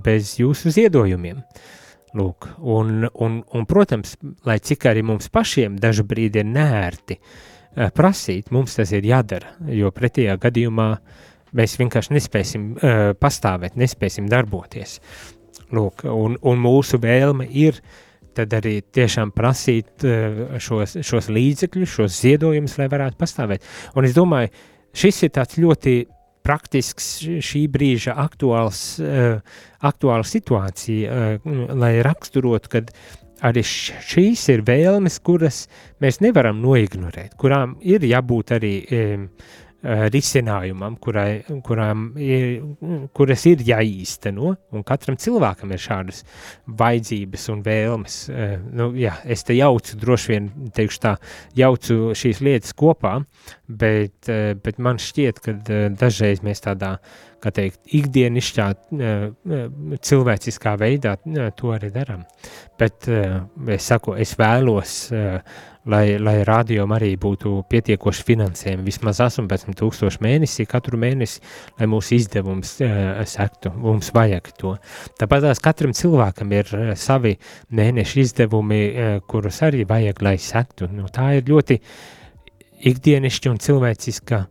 bez 0.00 0.38
jūsu 0.40 0.72
ziedojumiem. 0.72 1.44
Uh, 1.44 1.74
Lūk, 2.16 2.46
un, 2.64 3.04
un, 3.20 3.38
un, 3.52 3.64
protams, 3.68 4.14
lai 4.48 4.56
cik 4.64 4.86
arī 4.88 5.02
mums 5.04 5.28
pašiem 5.32 5.76
dažu 5.80 6.06
brīdi 6.08 6.40
ir 6.40 6.48
nērti 6.48 7.18
uh, 7.18 7.90
prasīt, 7.94 8.48
mums 8.54 8.78
tas 8.78 8.94
ir 8.96 9.04
jādara, 9.04 9.52
jo 9.68 9.92
pretējā 9.92 10.38
gadījumā 10.40 10.88
mēs 11.58 11.76
vienkārši 11.80 12.16
nespēsim 12.16 12.68
uh, 12.72 12.98
pastāvēt, 13.20 13.76
nespēsim 13.76 14.28
darboties. 14.30 14.98
Lūk, 15.76 16.06
un, 16.08 16.38
un 16.40 16.62
mūsu 16.64 17.00
vēlme 17.02 17.44
ir 17.52 17.82
tad 18.38 18.54
arī 18.56 18.78
tiešām 18.80 19.34
prasīt 19.36 20.08
uh, 20.08 20.58
šos, 20.62 20.96
šos 21.04 21.28
līdzekļus, 21.34 21.96
šos 21.98 22.20
ziedojumus, 22.22 22.78
lai 22.80 22.88
varētu 22.88 23.20
pastāvēt. 23.20 23.68
Un 24.00 24.08
es 24.08 24.16
domāju, 24.16 24.48
šis 24.96 25.26
ir 25.28 25.36
tāds 25.36 25.60
ļoti 25.60 26.00
praktisks 26.48 27.10
šī 27.44 27.66
brīža 27.72 28.16
aktuāls, 28.24 28.82
uh, 29.04 29.38
aktuāla 29.84 30.26
situācija, 30.26 31.12
uh, 31.38 31.56
lai 31.76 31.98
raksturotu, 32.06 32.72
kad 32.78 32.92
arī 33.44 33.62
šīs 33.62 34.48
ir 34.54 34.64
vēlmes, 34.66 35.20
kuras 35.22 35.66
mēs 36.02 36.22
nevaram 36.24 36.58
noignorēt, 36.64 37.36
kurām 37.38 37.76
ir 37.86 38.02
jābūt 38.08 38.56
arī 38.56 38.72
risinājumam, 39.82 40.96
kurai, 40.98 41.44
kurām 41.64 42.08
ir, 42.18 42.62
kuras 43.14 43.44
ir 43.46 43.62
jāīsteno, 43.62 44.54
un 44.74 44.86
katram 44.86 45.18
cilvēkam 45.20 45.70
ir 45.74 45.82
šādas 45.82 46.24
vajadzības 46.80 47.46
un 47.54 47.62
vēlmes. 47.66 48.16
Uh, 48.32 48.56
nu, 48.74 48.90
jā, 48.98 49.14
es 49.24 49.46
te 49.46 49.54
jaucu, 49.54 49.94
droši 50.02 50.34
vien 50.34 50.50
teikšu 50.74 51.02
tā, 51.04 51.14
jaucu 51.58 52.10
šīs 52.18 52.42
lietas 52.42 52.74
kopā, 52.78 53.20
bet, 53.68 54.18
uh, 54.26 54.56
bet 54.58 54.82
man 54.82 54.98
šķiet, 55.02 55.42
ka 55.44 55.56
dažreiz 55.94 56.42
mēs 56.42 56.64
tādā, 56.66 56.96
kā 57.38 57.52
teikt, 57.54 57.78
ikdienišķā 57.94 58.64
cilvēciskā 60.02 60.72
veidā 60.80 61.12
to 61.54 61.70
arī 61.70 61.92
darām. 61.94 62.24
Bet 62.78 63.06
es 63.06 63.86
saku, 63.86 64.16
es 64.18 64.32
vēlos 64.38 64.96
lai, 65.90 66.18
lai 66.20 66.36
rādījumam 66.46 66.94
arī 66.96 67.12
būtu 67.20 67.54
pietiekoši 67.70 68.24
finansējumi, 68.28 68.84
vismaz 68.86 69.20
18,000 69.24 70.22
mēnesī, 70.24 70.66
katru 70.68 71.00
mēnesi, 71.00 71.40
lai 71.78 71.88
mūsu 71.90 72.16
izdevums 72.18 72.74
uh, 72.84 73.22
sektu. 73.28 73.72
Mums 73.76 74.12
vajag 74.16 74.52
to. 74.60 74.74
Tāpat 75.20 75.46
tās 75.48 75.62
katram 75.64 75.94
cilvēkam 75.96 76.52
ir 76.56 76.74
uh, 76.76 76.92
savi 76.98 77.36
mēneša 77.74 78.20
izdevumi, 78.24 78.82
uh, 78.88 79.16
kurus 79.28 79.62
arī 79.66 79.86
vajag, 79.88 80.22
lai 80.26 80.36
sektu. 80.42 80.90
Nu, 80.92 81.08
tā 81.12 81.32
ir 81.38 81.48
ļoti 81.48 81.80
ikdienišķa 82.88 83.54
un 83.54 83.62
cilvēciska 83.62 84.44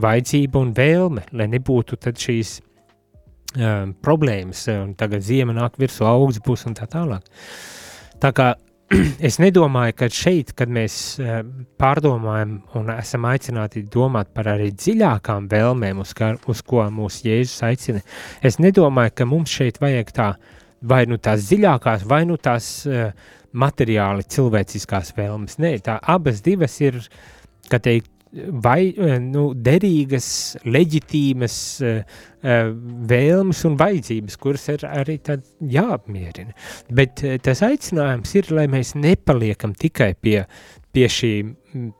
vajadzība 0.00 0.64
un 0.64 0.74
vēlme, 0.76 1.26
lai 1.36 1.50
nebūtu 1.52 2.00
šīs 2.00 2.56
uh, 2.60 3.92
problēmas, 4.02 4.64
un 4.72 4.96
tagad 4.98 5.24
ziema 5.26 5.54
nāk 5.56 5.78
virsū, 5.80 6.08
augsts 6.08 6.42
būs 6.46 6.66
un 6.70 6.78
tā 6.78 6.88
tālāk. 6.90 7.26
Tā 8.20 8.34
kā 8.36 8.52
es 9.28 9.38
nedomāju, 9.42 9.94
ka 10.00 10.08
šeit, 10.12 10.54
kad 10.58 10.70
mēs 10.72 10.94
eh, 11.22 11.42
pārdomājam 11.80 12.56
un 12.78 12.92
esam 12.96 13.26
aicināti 13.30 13.84
domāt 13.86 14.32
par 14.34 14.50
arī 14.54 14.70
dziļākām 14.74 15.46
vēlmēm, 15.50 16.00
uz, 16.02 16.14
kā, 16.16 16.32
uz 16.50 16.62
ko 16.66 16.86
mūsu 16.94 17.28
Jēzus 17.28 17.60
aicina, 17.68 18.02
es 18.42 18.58
nedomāju, 18.62 19.14
ka 19.20 19.28
mums 19.30 19.52
šeit 19.54 19.78
vajag 19.82 20.14
tā 20.16 20.30
vai 20.80 21.04
nu 21.06 21.20
tās 21.20 21.44
dziļākās, 21.50 22.06
vai 22.08 22.22
nu 22.24 22.38
tās 22.40 22.70
uh, 22.88 23.10
materiāli 23.52 24.24
cilvēciskās 24.32 25.12
vēlmes. 25.16 25.58
Nē, 25.60 25.74
tā 25.84 25.98
abas 26.00 26.40
divas 26.44 26.78
ir, 26.80 26.96
kā 27.70 27.80
teikt, 27.82 28.10
vai, 28.32 28.94
eh, 28.94 29.18
nu, 29.18 29.50
derīgas, 29.54 30.30
leģitīmas 30.64 31.56
uh, 31.82 32.18
vēlmes 33.10 33.62
un 33.68 33.76
vajadzības, 33.80 34.36
kuras 34.40 34.68
ir 34.72 34.86
arī 34.88 35.18
jāapmierina. 35.74 36.54
Bet 36.94 37.24
uh, 37.26 37.38
tas 37.42 37.64
aicinājums 37.66 38.34
ir, 38.38 38.52
lai 38.54 38.68
mēs 38.70 38.94
nepaliekam 38.94 39.74
tikai 39.74 40.12
pie, 40.14 40.44
pie, 40.94 41.06
šī, 41.10 41.32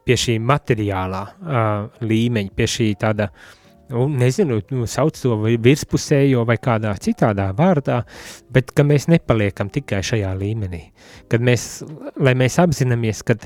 pie 0.07 0.19
šī 0.19 0.39
materiālā 0.39 1.25
uh, 1.27 2.05
līmeņa, 2.05 2.55
pie 2.57 2.71
šī 2.71 2.93
tāda 3.03 3.31
uh, 3.31 3.49
nu, 3.91 4.09
nezinu, 4.09 4.61
nu, 4.71 4.87
sauc 4.87 5.19
to 5.19 5.37
virspusējo 5.43 6.45
vai 6.49 6.57
kādā 6.63 6.93
citādā 7.03 7.51
vārdā, 7.57 8.01
bet 8.53 8.71
ka 8.77 8.85
mēs 8.87 9.09
nepaliekam 9.11 9.71
tikai 9.73 10.03
šajā 10.07 10.31
līmenī. 10.39 10.85
Kad 11.31 11.45
mēs, 11.45 11.67
lai 12.21 12.37
mēs 12.39 12.61
apzināmies, 12.63 13.25
ka 13.27 13.37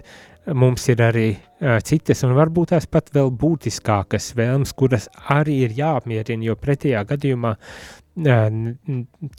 mums 0.53 0.89
ir 0.93 1.03
arī 1.05 1.29
uh, 1.35 1.79
citas 1.85 2.25
un 2.27 2.35
varbūt 2.37 2.75
tās 2.75 2.87
pat 2.91 3.09
vēl 3.15 3.31
būtiskākas 3.41 4.33
vēlmes, 4.39 4.75
kuras 4.77 5.09
arī 5.33 5.63
ir 5.65 5.77
jāapmierina, 5.79 6.51
jo 6.51 6.59
pretējā 6.61 7.05
gadījumā 7.09 7.55
uh, 7.57 8.61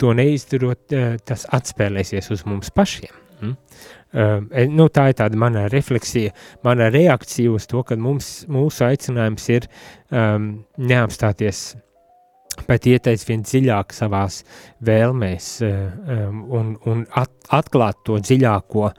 to 0.01 0.15
neizdarot, 0.17 0.81
uh, 0.95 1.15
tas 1.25 1.45
atspēlēsies 1.53 2.31
uz 2.33 2.45
mums 2.49 2.73
pašiem. 2.73 3.21
Mm? 3.41 3.55
Uh, 4.15 4.67
nu, 4.71 4.87
tā 4.89 5.09
ir 5.11 5.17
tāda 5.19 5.37
mana 5.37 5.65
refleksija, 5.71 6.33
mana 6.63 6.87
reakcija 6.93 7.51
uz 7.51 7.67
to, 7.67 7.83
ka 7.83 7.97
mums, 7.99 8.45
mūsu 8.51 8.87
aicinājums 8.87 9.49
ir 9.51 9.67
um, 10.09 10.53
neapstāties 10.79 11.73
bet 12.63 12.87
ieteic 12.87 13.23
vien 13.27 13.43
dziļāk 13.43 13.93
savās 13.95 14.39
vēlmēs 14.85 15.49
um, 15.67 16.39
un, 16.55 16.71
un 16.87 17.03
at, 17.19 17.33
atklāt 17.53 17.99
to 18.07 18.19
dziļāko 18.21 18.89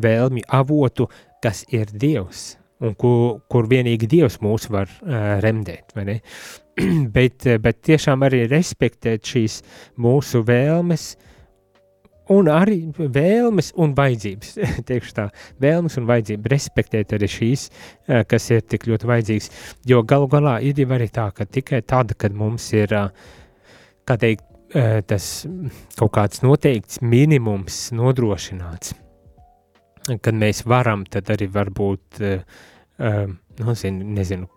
vēlmi 0.00 0.44
avotu, 0.60 1.08
kas 1.42 1.64
ir 1.72 1.90
Dievs, 1.92 2.58
un 2.80 2.94
kur, 2.98 3.40
kur 3.50 3.68
vienīgi 3.70 4.08
Dievs 4.10 4.40
mūs 4.44 4.68
var 4.72 4.88
uh, 4.88 5.38
remdēt, 5.44 5.96
bet, 7.16 7.48
bet 7.60 7.82
tiešām 7.86 8.22
arī 8.28 8.46
respektēt 8.50 9.26
šīs 9.34 9.60
mūsu 10.00 10.44
vēlmes, 10.46 11.10
uh, 11.16 11.30
un 12.30 12.50
arī 12.50 12.78
vēlmes 12.94 13.72
un 13.80 13.94
vajadzības, 13.98 14.52
teikšu 14.88 15.16
tā, 15.16 15.26
vēlmes 15.62 15.98
un 16.00 16.06
vajadzība, 16.10 16.52
respektēt 16.52 17.14
arī 17.16 17.30
šīs, 17.30 17.66
eh, 18.06 18.22
kas 18.28 18.50
ir 18.54 18.62
tik 18.66 18.86
ļoti 18.90 19.10
vajadzīgas, 19.10 19.50
jo 19.90 20.02
galu 20.06 20.30
galā 20.30 20.58
ir 20.66 20.78
jau 20.80 20.90
arī 20.96 21.10
tā, 21.12 21.30
ka 21.34 21.46
tikai 21.46 21.82
tad, 21.82 22.14
kad 22.20 22.36
mums 22.36 22.70
ir, 22.76 22.94
eh, 22.94 23.10
kā 24.06 24.18
teikt, 24.20 24.46
tas 25.10 25.24
kaut 25.98 26.12
kāds 26.14 26.44
noteikts 26.44 27.00
minimums 27.02 27.88
nodrošināts, 27.90 28.92
kad 30.08 30.36
mēs 30.36 30.64
varam, 30.68 31.04
tad 31.10 31.28
arī 31.34 31.50
varbūt 31.52 32.20
uh, 32.24 32.60
um, 33.00 33.38
nu, 33.60 33.74
zinu, 33.76 34.04
nezinu, 34.16 34.48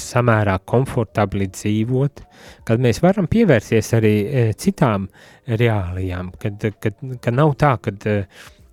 samērā 0.00 0.58
komfortabli 0.68 1.48
dzīvot, 1.52 2.22
kad 2.68 2.82
mēs 2.82 3.00
varam 3.04 3.28
pievērsties 3.30 3.90
arī 3.98 4.12
e, 4.24 4.44
citām 4.58 5.08
reālijām, 5.46 6.32
kad, 6.40 6.68
kad, 6.82 7.00
kad 7.22 7.36
nav 7.36 7.56
tā, 7.60 7.74
ka, 7.82 7.92
e, 7.92 8.20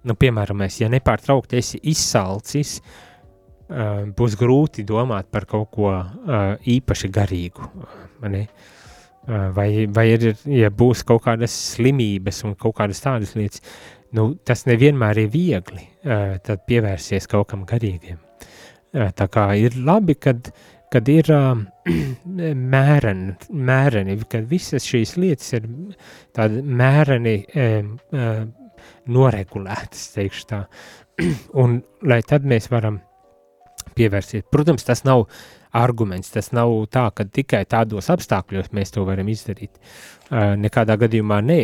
nu, 0.07 0.17
piemēram, 0.19 0.63
mēs, 0.63 0.79
ja 0.83 0.91
nepārtraukti 0.91 1.59
esi 1.59 1.81
izsalcis, 1.91 2.77
būs 4.17 4.35
grūti 4.37 4.83
domāt 4.85 5.29
par 5.33 5.47
kaut 5.49 5.69
ko 5.73 5.93
īpaši 6.69 7.09
garīgu, 7.09 7.69
ne? 8.27 8.43
Vai, 9.55 9.85
vai 9.87 10.03
ir, 10.11 10.25
ja 10.51 10.67
būs 10.67 11.05
kaut 11.07 11.23
kādas 11.23 11.53
slimības 11.71 12.41
un 12.43 12.57
kaut 12.59 12.75
kādas 12.75 12.99
tādas 13.01 13.31
lietas, 13.39 13.63
nu, 14.17 14.29
tas 14.45 14.65
nevienmēr 14.69 15.23
ir 15.23 15.31
viegli, 15.33 15.87
e, 16.03 16.19
tad 16.45 16.63
pievērsies 16.69 17.27
kaut 17.31 17.49
kam 17.51 17.65
garīgiem. 17.69 18.21
Tā 18.93 19.25
kā 19.33 19.47
ir 19.57 19.73
labi, 19.81 20.13
kad, 20.21 20.51
kad 20.93 21.07
ir 21.09 21.29
uh, 21.33 21.57
mēreni, 22.73 23.31
mēreni, 23.49 24.17
kad 24.29 24.45
visas 24.51 24.85
šīs 24.85 25.15
lietas 25.17 25.55
ir 25.57 25.65
tādi 26.37 26.61
mēreni 26.61 27.39
uh, 27.41 27.89
uh, 28.13 28.43
noregulētas, 29.09 30.11
teikšu 30.13 30.45
tā. 30.51 30.61
Un 31.63 31.79
lai 32.05 32.21
tad 32.29 32.45
mēs 32.45 32.69
varam 32.69 33.01
pievērsties. 33.97 34.47
Protams, 34.51 34.85
tas 34.87 35.03
nav 35.07 35.27
arguments, 35.73 36.29
tas 36.33 36.51
nav 36.53 36.71
tā, 36.93 37.07
ka 37.17 37.25
tikai 37.25 37.63
tādos 37.69 38.11
apstākļos 38.13 38.71
mēs 38.77 38.93
to 38.93 39.05
varam 39.07 39.29
izdarīt. 39.33 39.79
Nekādā 40.33 40.97
gadījumā 41.01 41.39
nē, 41.45 41.61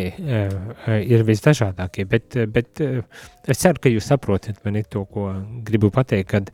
ir 1.06 1.26
visdažādākie, 1.26 2.06
bet, 2.10 2.38
bet 2.50 2.82
es 2.82 3.62
ceru, 3.62 3.82
ka 3.82 3.92
jūs 3.92 4.10
saprotat 4.10 4.58
mani 4.66 4.82
to, 4.90 5.04
ko 5.10 5.30
gribu 5.66 5.92
pateikt, 5.94 6.30
kad 6.34 6.50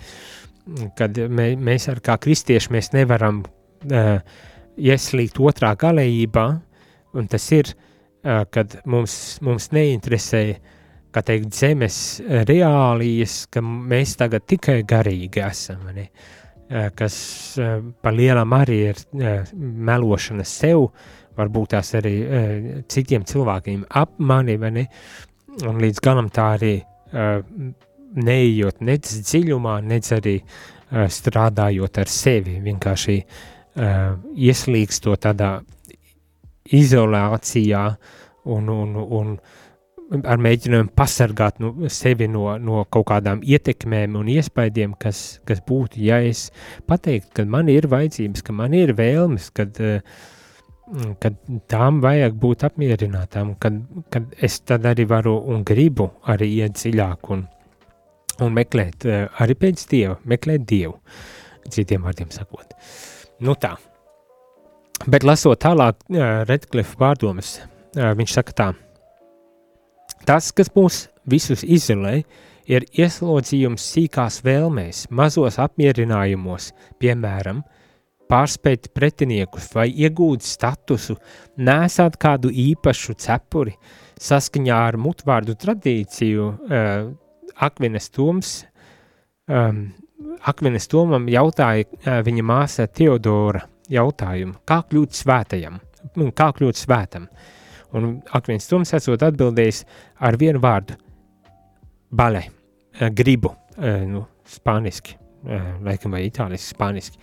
kad 0.99 1.19
mē, 1.31 1.53
mēs 1.63 1.89
ar 1.93 2.01
kā 2.05 2.17
kristieši 2.23 2.73
mēs 2.75 2.93
nevaram 2.95 3.43
ieslīgt 4.77 5.39
otrā 5.41 5.73
galējībā, 5.79 6.47
un 7.17 7.29
tas 7.31 7.47
ir, 7.55 7.71
kad 8.25 8.79
mums, 8.89 9.39
mums 9.47 9.71
neinteresē, 9.75 10.43
kā 11.17 11.23
teikt, 11.25 11.55
zemes 11.57 11.99
reālijas, 12.49 13.47
ka 13.49 13.63
mēs 13.65 14.17
tagad 14.21 14.45
tikai 14.49 14.83
garīgi 14.89 15.41
esam, 15.47 15.87
ne? 15.97 16.11
Kas 16.99 17.17
pa 18.03 18.11
lielam 18.11 18.53
arī 18.57 18.79
ir 18.91 19.01
melošana 19.57 20.45
sev, 20.45 20.89
varbūt 21.39 21.73
tās 21.77 21.95
arī 21.97 22.15
citiem 22.91 23.25
cilvēkiem 23.29 23.87
ap 23.97 24.17
mani, 24.19 24.59
vai 24.61 24.73
ne? 24.75 24.87
Un 25.65 25.81
līdz 25.81 26.03
galam 26.05 26.29
tā 26.35 26.51
arī 26.59 26.75
neejot 28.17 28.83
nec 28.85 29.09
dziļumā, 29.31 29.79
nec 29.87 30.11
arī 30.17 30.37
strādājot 30.91 32.03
ar 32.03 32.13
sevi, 32.13 32.59
vienkārši 32.65 33.17
ieslīgstot 34.51 35.25
tādā 35.25 35.53
izolācijā 36.77 37.87
un, 38.53 38.69
un, 38.69 38.97
un 38.97 39.37
ar 40.07 40.41
mēģinājumu 40.43 40.93
pasargāt 40.97 41.59
nu, 41.63 41.73
sevi 41.93 42.29
no, 42.31 42.47
no 42.63 42.85
kaut 42.93 43.09
kādām 43.11 43.43
ietekmēm 43.47 44.17
un 44.21 44.31
iespaidiem, 44.31 44.95
kas, 45.01 45.41
kas 45.49 45.63
būtu, 45.67 46.01
ja 46.07 46.21
es 46.25 46.49
pateiktu, 46.89 47.33
ka 47.37 47.47
man 47.51 47.71
ir 47.73 47.89
vajadzības, 47.91 48.45
ka 48.47 48.55
man 48.57 48.77
ir 48.79 48.95
vēlmes, 48.99 49.51
kad, 49.57 49.81
kad 51.23 51.41
tām 51.71 52.01
vajag 52.05 52.39
būt 52.43 52.67
apmierinātām, 52.71 53.57
kad, 53.63 53.83
kad 54.15 54.31
es 54.39 54.61
tad 54.63 54.87
arī 54.87 55.09
varu 55.11 55.37
un 55.53 55.67
gribu 55.67 56.13
arī 56.31 56.53
iet 56.61 56.79
dziļāk 56.79 57.35
un, 57.35 57.45
un 58.47 58.57
meklēt 58.57 59.09
uh, 59.09 59.27
arī 59.43 59.59
pēc 59.59 59.85
dieva, 59.91 60.21
meklēt 60.29 60.67
dievu, 60.71 60.97
citiem 61.73 62.07
vārdiem 62.07 62.31
sakot. 62.35 62.79
Nu 63.43 63.59
tā. 63.59 63.75
Bet 65.11 65.27
lasot 65.27 65.59
tālāk 65.61 65.99
uh, 66.15 66.45
Redcliffe 66.47 66.97
pārdomas, 67.01 67.59
viņš 67.97 68.33
saka 68.39 68.55
tā. 68.57 68.73
Tas, 70.27 70.51
kas 70.55 70.73
mūs 70.75 71.07
visus 71.29 71.63
izolē, 71.63 72.21
ir 72.67 72.87
ieslodzījums 72.99 73.85
sīkās 73.95 74.41
vēlmēs, 74.47 75.07
mazos 75.15 75.59
apmierinājumos, 75.63 76.73
piemēram, 77.01 77.63
pārspēt 78.31 78.91
pretiniekus 78.95 79.71
vai 79.75 79.87
iegūt 79.91 80.47
statusu, 80.47 81.17
nesāt 81.63 82.19
kādu 82.23 82.51
īpašu 82.51 83.15
cepuri, 83.23 83.77
saskaņā 84.23 84.81
ar 84.89 84.99
mutvārdu 84.99 85.55
tradīciju, 85.63 86.49
uh, 86.51 87.13
Akvines 87.67 88.11
Toms, 88.13 88.59
um, 89.49 89.87
Akvines 90.47 90.89
Tomam 90.91 91.29
jautāja 91.33 91.87
uh, 91.87 92.19
viņa 92.27 92.47
māsa 92.47 92.89
Teodora 92.91 93.63
jautājumu, 93.93 94.59
kā 94.67 94.83
kļūt 94.91 95.21
svētajam, 95.23 95.79
kā 96.35 96.51
kļūt 96.57 96.83
svētam. 96.83 97.29
Un 97.95 98.17
Akvins 98.35 98.67
Toms 98.67 98.95
esot 98.97 99.23
atbildējis 99.23 99.85
ar 100.19 100.39
vienu 100.41 100.63
vārdu– 100.63 100.99
bale, 102.11 102.51
uh, 103.01 103.09
gribu, 103.09 103.55
uh, 103.77 104.03
nu, 104.07 104.25
spāniski, 104.47 105.17
uh, 105.45 105.77
laikam 105.85 106.15
vai 106.17 106.25
itāliski, 106.27 106.75
spāniski, 106.75 107.19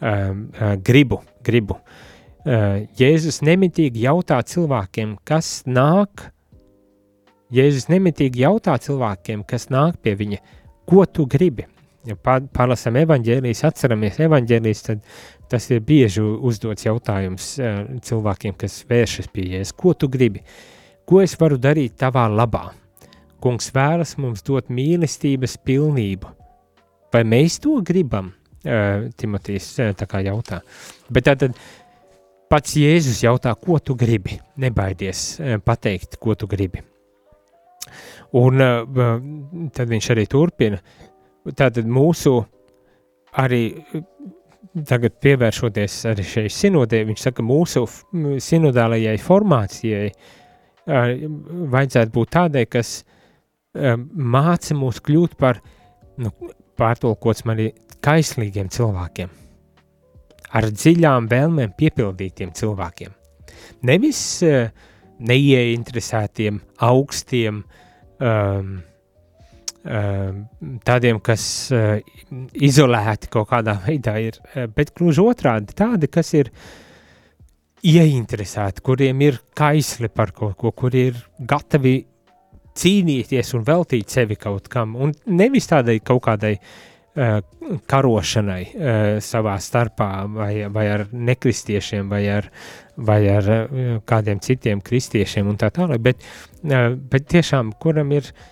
uh, 0.00 0.76
gribu, 0.84 1.22
gribu. 1.44 1.80
Jēzus 2.48 3.42
nemitīgi 3.44 4.06
jautā 4.06 4.38
cilvēkiem, 4.46 5.16
kas 5.26 5.66
nāk. 5.68 6.22
Jēzus 7.52 7.90
nemitīgi 7.90 8.40
jautā 8.40 8.76
cilvēkiem, 8.80 9.42
kas 9.44 9.66
nāk 9.74 9.98
pie 10.00 10.14
viņa, 10.16 10.38
ko 10.88 11.04
tu 11.04 11.26
gribi. 11.28 11.66
Ja 12.06 12.14
pārlasām 12.14 12.96
evaņģēlijas, 13.00 13.64
atceramies 13.66 14.20
evaņģēlijas, 14.22 14.82
tad 14.86 15.00
tas 15.50 15.64
ir 15.72 15.80
bieži 15.84 16.22
uzdots 16.22 16.86
jautājums 16.86 17.48
uh, 17.58 17.80
cilvēkiem, 18.06 18.54
kas 18.60 18.84
vēršas 18.88 19.26
pie 19.34 19.48
Jēzus. 19.56 19.74
Ko 19.76 19.96
tu 19.98 20.06
gribi? 20.12 20.44
Ko 21.08 21.18
es 21.24 21.34
varu 21.40 21.58
darīt 21.58 21.96
tavā 21.98 22.28
labā? 22.30 22.68
Kungs 23.42 23.72
vēlas 23.74 24.14
mums 24.20 24.44
dot 24.46 24.70
mīlestības 24.70 25.58
pilnību. 25.66 26.30
Vai 27.12 27.24
mēs 27.26 27.58
to 27.64 27.80
gribam? 27.82 28.30
Uh, 28.62 29.08
Timotejs 29.18 29.68
uh, 29.82 29.90
tā 29.98 30.06
kā 30.10 30.22
jautā. 30.22 30.60
Bet 31.10 31.26
tad 31.26 31.48
pats 32.48 32.78
Jēzus 32.78 33.24
jautā, 33.26 33.56
ko 33.58 33.80
tu 33.82 33.98
gribi? 33.98 34.38
Nebaidies 34.62 35.40
pateikt, 35.66 36.16
ko 36.22 36.38
tu 36.38 36.46
gribi. 36.50 36.84
Un 38.38 38.60
tad 39.72 39.88
viņš 39.88 40.10
arī 40.12 40.26
turpina. 40.28 40.80
Tātad 41.48 41.86
mūsu 41.88 42.34
arī 43.38 43.62
tagad 44.88 45.16
pievēršoties 45.22 45.94
arī 46.10 46.24
šai 46.26 46.46
sinodē, 46.52 47.02
viņš 47.08 47.24
saka, 47.28 47.44
mūsu 47.46 47.84
sinodālajai 48.42 49.16
formācijai 49.22 50.10
vajadzētu 50.88 52.14
būt 52.14 52.30
tādai, 52.32 52.64
kas 52.70 53.02
uh, 53.02 53.96
māca 53.98 54.76
mūs 54.76 55.02
kļūt 55.04 55.36
par, 55.40 55.60
nu, 56.20 56.32
pārtulkots 56.78 57.44
mani, 57.48 57.70
kaislīgiem 58.04 58.70
cilvēkiem, 58.72 59.32
ar 60.56 60.68
dziļām 60.72 61.28
vēlmēm 61.28 61.74
piepildītiem 61.76 62.54
cilvēkiem. 62.56 63.12
Nevis 63.88 64.22
uh, 64.46 64.70
neieinteresētiem, 65.18 66.62
augstiem, 66.88 67.62
um, 68.22 68.78
tādiem, 69.88 71.20
kas 71.24 71.44
uh, 71.72 71.96
izolēti 72.52 73.30
kaut 73.32 73.48
kādā 73.52 73.78
veidā 73.86 74.18
ir, 74.20 74.38
uh, 74.52 74.66
bet 74.74 74.92
gluži 74.96 75.24
otrādi 75.24 75.76
tādi, 75.78 76.10
kas 76.12 76.34
ir 76.36 76.52
ieinteresēti, 77.88 78.82
kuriem 78.84 79.22
ir 79.22 79.40
kaisli 79.56 80.10
par 80.10 80.34
kaut 80.36 80.58
ko, 80.58 80.74
kuri 80.74 81.08
ir 81.12 81.22
gatavi 81.38 82.00
cīnīties 82.78 83.54
un 83.58 83.64
veltīt 83.66 84.10
sevi 84.10 84.36
kaut 84.38 84.68
kam, 84.70 84.96
un 84.98 85.14
nevis 85.30 85.70
tādai 85.70 85.98
kaut 86.02 86.24
kādai 86.26 86.52
uh, 86.58 87.38
karošanai 87.88 88.60
uh, 88.66 88.98
savā 89.24 89.56
starpā, 89.62 90.10
vai, 90.34 90.52
vai 90.74 90.86
ar 90.98 91.06
nekristiešiem, 91.14 92.10
vai 92.10 92.22
ar, 92.34 92.50
vai 93.08 93.22
ar 93.30 93.50
uh, 93.54 93.88
kādiem 94.04 94.42
citiem 94.44 94.84
kristiešiem 94.84 95.48
un 95.48 95.58
tā 95.58 95.72
tālāk, 95.74 96.02
bet, 96.10 96.30
bet 96.62 97.28
tiešām, 97.30 97.76
kuram 97.80 98.12
ir 98.18 98.26
uh, 98.26 98.46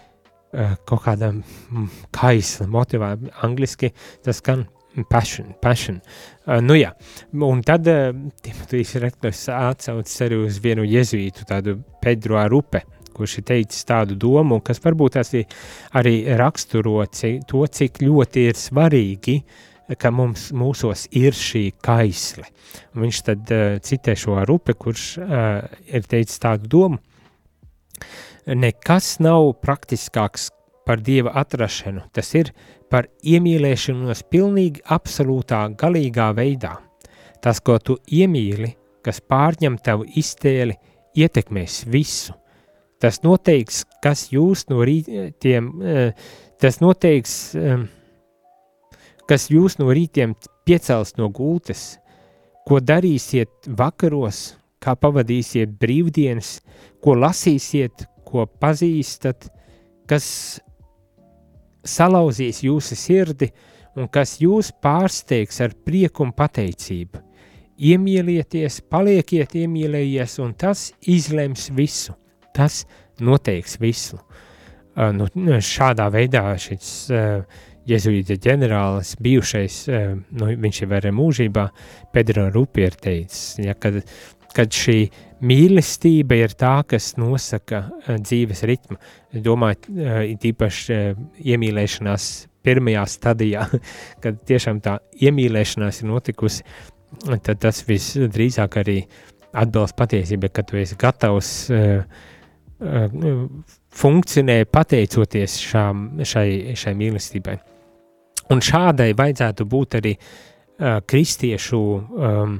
kaut 0.52 1.02
kāda 1.04 1.32
mm, 1.34 1.88
kaisla, 2.14 2.68
motivācija, 2.70 3.34
angliski 3.46 3.90
tas 4.24 4.40
gan 4.44 4.64
passion, 5.04 5.54
passion. 5.60 6.00
Uh, 6.46 6.60
nu 6.64 6.76
jā, 6.78 6.92
un 7.44 7.62
tad 7.66 7.88
uh, 7.90 8.10
Timotejs 8.42 8.96
Reklers 9.02 9.46
atsaucas 9.52 10.20
arī 10.24 10.40
uz 10.46 10.60
vienu 10.62 10.86
jezuītu, 10.88 11.46
tādu 11.48 11.78
Pedro 12.02 12.38
Arupe, 12.40 12.82
kurš 13.16 13.38
ir 13.40 13.46
teicis 13.50 13.86
tādu 13.88 14.16
domu, 14.20 14.60
kas 14.64 14.80
varbūt 14.84 15.16
tas 15.16 15.32
arī 15.96 16.16
raksturo 16.36 17.04
to, 17.12 17.64
cik 17.66 18.02
ļoti 18.04 18.46
ir 18.50 18.60
svarīgi, 18.60 19.38
ka 20.00 20.10
mums 20.10 20.50
mūsos 20.56 21.06
ir 21.14 21.36
šī 21.36 21.68
kaisle. 21.84 22.46
Un 22.94 23.06
viņš 23.06 23.20
tad 23.28 23.52
uh, 23.54 23.66
citē 23.84 24.16
šo 24.18 24.40
rupi, 24.48 24.74
kurš 24.74 25.10
uh, 25.20 25.60
ir 25.86 26.08
teicis 26.08 26.40
tādu 26.42 26.72
domu, 26.72 27.02
nekas 28.46 29.16
nav 29.20 29.52
praktiskāks 29.62 30.50
par 30.86 31.02
Dieva 31.02 31.34
atrašanu, 31.40 32.06
tas 32.14 32.32
ir 32.38 32.52
par 32.90 33.08
iemīlēšanos 33.26 34.22
pilnīgi 34.30 34.84
absolūtā, 34.94 35.64
galīgā 35.78 36.30
veidā. 36.36 36.76
Tas, 37.42 37.60
ko 37.60 37.78
tu 37.78 37.98
iemīli, 38.06 38.72
kas 39.02 39.20
pārņem 39.20 39.78
tavu 39.82 40.06
iztēli, 40.18 40.78
ietekmēs 41.16 41.84
visu– 41.90 42.34
Tas 42.96 43.18
noteiks, 43.20 43.82
kas 44.00 44.30
jūs 44.32 44.64
no 44.70 44.80
rītiem, 44.86 45.68
eh, 45.84 46.12
tas 46.60 46.78
noteiks, 46.80 47.54
eh, 47.54 47.84
kas 49.28 49.48
jūs 49.52 49.78
no 49.78 49.92
rītiem 49.92 50.32
piecels 50.64 51.12
no 51.18 51.28
gultas, 51.28 51.98
ko 52.66 52.80
darīsiet 52.80 53.68
vakaros, 53.68 54.56
kā 54.80 54.96
pavadīsiet 54.96 55.76
brīvdienas, 55.78 56.62
ko 57.04 57.14
lasīsiet, 57.20 58.06
ko 58.26 58.44
pazīstat, 58.60 59.48
kas 60.10 60.26
salauzīs 61.86 62.64
jūsu 62.66 62.98
sirdi 62.98 63.50
un 63.96 64.10
kas 64.12 64.36
jūs 64.42 64.72
pārsteigs 64.82 65.62
ar 65.64 65.72
prieku 65.86 66.26
un 66.26 66.34
pateicību. 66.36 67.22
Iemīlieties, 67.86 68.80
palieciet 68.88 69.54
iemīlējies, 69.60 70.38
un 70.44 70.54
tas 70.58 70.90
izlems 71.12 71.68
visu 71.76 72.16
tas 72.56 72.84
noteiks 73.20 73.78
visu. 73.80 74.18
Uh, 74.96 75.12
nu, 75.12 75.28
šādā 75.60 76.08
veidā 76.12 76.44
šis 76.60 76.90
uh, 77.12 77.64
jezuīta 77.86 78.38
ģenerālis, 78.40 79.12
bijušais, 79.22 79.80
uh, 79.92 80.14
nu, 80.40 80.48
viņš 80.64 80.82
jau 80.82 80.90
ir 80.96 81.10
mūžībā, 81.12 81.66
Pedro 82.14 82.48
Rupi 82.54 82.86
ir 82.86 82.96
teicis, 83.02 83.58
ja, 83.60 83.76
kad, 83.76 84.00
kad 84.56 84.72
šī 84.72 85.02
mīlestība 85.40 86.38
ir 86.40 86.56
tā, 86.58 86.78
kas 86.88 87.14
nosaka 87.20 87.82
uh, 87.88 88.16
dzīves 88.22 88.64
ritmu. 88.68 88.98
Es 89.32 89.44
domāju, 89.44 89.96
uh, 89.96 90.20
īpaši 90.50 90.96
uh, 90.96 91.24
iemīlēšanās 91.44 92.30
pirmajā 92.66 93.06
stadijā, 93.10 93.66
kad 94.22 94.38
tiešām 94.48 94.82
tā 94.84 94.98
iemīlēšanās 95.22 96.02
ir 96.02 96.10
notikusi, 96.12 96.64
tad 97.26 97.60
tas 97.62 97.82
visdrīzāk 97.88 98.80
arī 98.82 99.00
atbilst 99.56 99.96
patiesībai, 99.96 100.50
ka 100.52 100.64
tu 100.66 100.76
esi 100.80 100.98
gatavs 101.00 101.52
uh, 101.72 102.24
Uh, 102.76 103.08
funkcionē 103.96 104.66
pateicoties 104.68 105.54
šām, 105.64 106.00
šai, 106.28 106.74
šai 106.76 106.92
mīlestībai. 106.92 107.54
Un 108.52 108.60
šādai 108.60 109.14
vajadzētu 109.16 109.64
būt 109.64 109.96
arī 109.96 110.12
uh, 110.12 110.98
kristiešu 111.08 111.80
um, 111.80 112.58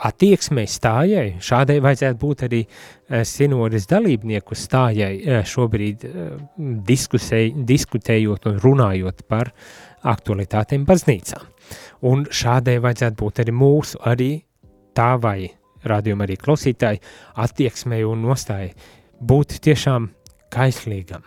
attieksmei 0.00 0.66
stājai, 0.70 1.36
šādai 1.42 1.78
vajadzētu 1.84 2.18
būt 2.20 2.44
arī 2.46 2.60
uh, 2.64 3.22
sinodas 3.28 3.86
dalībnieku 3.90 4.56
stājai 4.56 5.12
uh, 5.20 5.40
šobrīd 5.46 6.06
uh, 6.08 6.30
diskusē, 6.88 7.42
diskutējot 7.68 8.48
un 8.50 8.60
runājot 8.62 9.24
par 9.28 9.52
aktualitātēm 10.08 10.86
baznīcā. 10.88 11.42
Un 12.08 12.24
šādai 12.26 12.78
vajadzētu 12.82 13.20
būt 13.20 13.44
arī 13.44 13.54
mūsu, 13.54 14.00
arī 14.08 14.32
tā 14.96 15.12
vai 15.20 15.46
rādījuma 15.88 16.26
arī 16.26 16.38
klausītāji, 16.40 17.02
attieksmei 17.42 18.02
un 18.06 18.24
nostājai 18.26 18.72
būt 19.22 19.58
tiešām 19.62 20.10
kaislīgam 20.52 21.24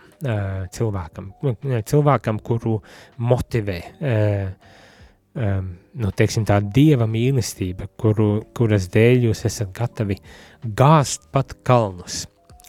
cilvēkam, 0.72 1.32
cilvēkam, 1.88 2.38
kuru 2.46 2.76
motivē 3.18 3.80
nu, 6.00 6.10
teiksim, 6.16 6.44
tā 6.48 6.58
dieva 6.60 7.06
mīlestība, 7.10 7.88
kuru, 8.00 8.42
kuras 8.56 8.88
dēļ 8.92 9.30
jūs 9.30 9.44
esat 9.48 9.72
gatavi 9.76 10.18
gāzt 10.76 11.30
pat 11.32 11.56
kalnus. 11.66 12.24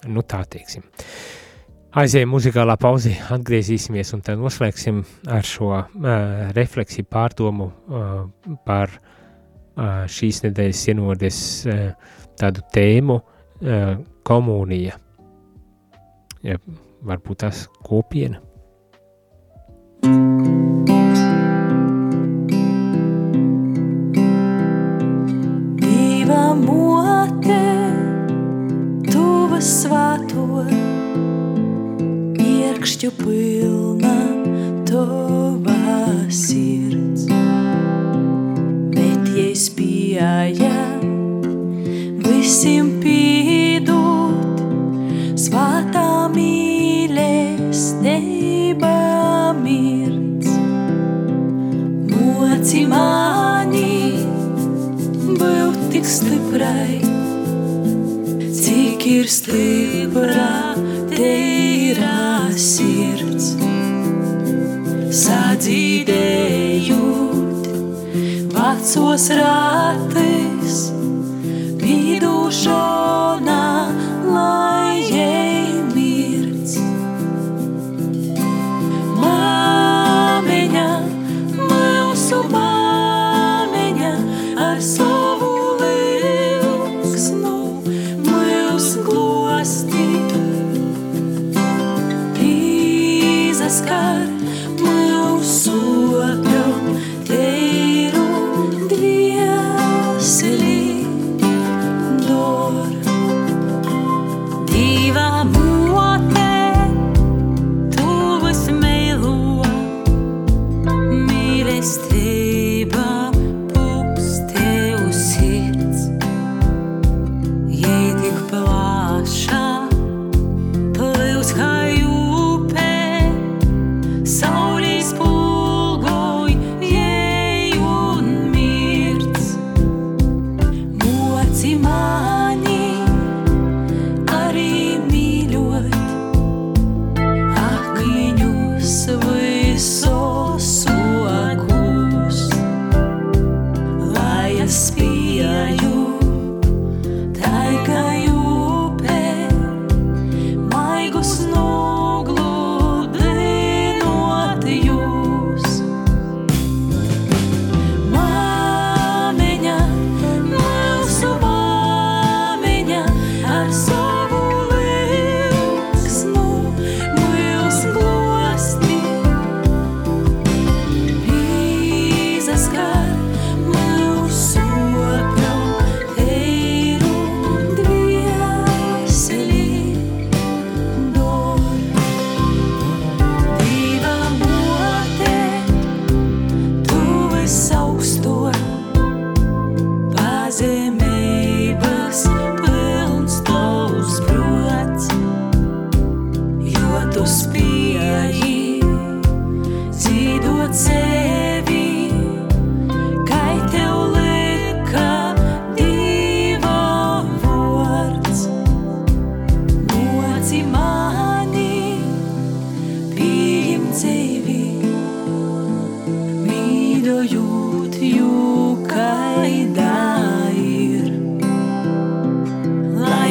Nu, 0.07 0.23
tā 0.23 0.43
teiksim. 0.47 0.85
Aizējām 1.97 2.29
muzikālā 2.35 2.75
pauzē, 2.79 3.15
atgriezīsimies 3.33 4.13
un 4.13 4.21
tad 4.25 4.39
noslēgsim 4.41 5.01
ar 5.33 5.47
šo 5.47 5.71
uh, 5.73 5.87
refleksiju 6.55 7.07
pārdomu 7.09 7.71
uh, 7.71 8.57
par 8.67 8.93
uh, 8.99 10.03
šīs 10.11 10.43
nedēļas 10.45 10.83
ienodes 10.93 11.39
tādu 12.37 12.61
tēmu 12.73 13.17
komunija. 14.27 14.99
Ja, 16.45 16.59
varbūt 17.09 17.41
tas 17.41 17.63
kopiena. 17.87 18.46
Paukšķu 32.87 33.09
pilna 33.19 34.15
tova 34.87 35.95
sirds, 36.31 37.25
bet 38.93 39.27
jai 39.35 39.51
spēja 39.59 40.77
visiem 42.23 42.87
pīdot, 43.03 44.63
svātā 45.35 46.31
mīlestība 46.37 47.11
mirds. 49.59 50.55
Moci 52.13 52.87
mani 52.87 54.23
būt 55.43 55.77
tik 55.91 56.07
stiprai, 56.15 57.03
cik 58.63 59.11
ir 59.17 59.27
stipra 59.41 60.49
tevi 61.11 61.56
sirds. 62.57 63.53
Sadzīdējot 65.17 67.65
vecos 68.53 69.25
ratis, 69.39 70.77
pīdušana, 71.81 73.66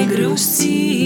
Lai 0.09 1.06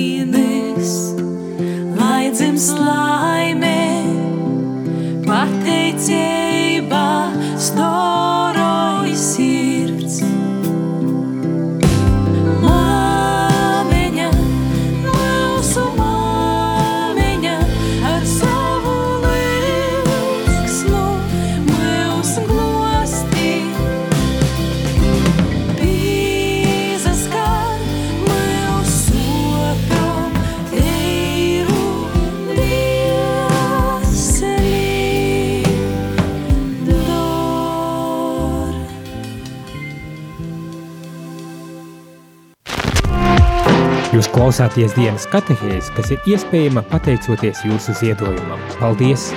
klausāties 44.35 44.95
dienas 44.95 45.27
katehēs, 45.31 45.91
kas 45.97 46.13
ir 46.15 46.29
iespējama 46.31 46.85
pateicoties 46.91 47.65
jūsu 47.67 47.95
ziedojumam. 47.99 48.63
Paldies! 48.79 49.31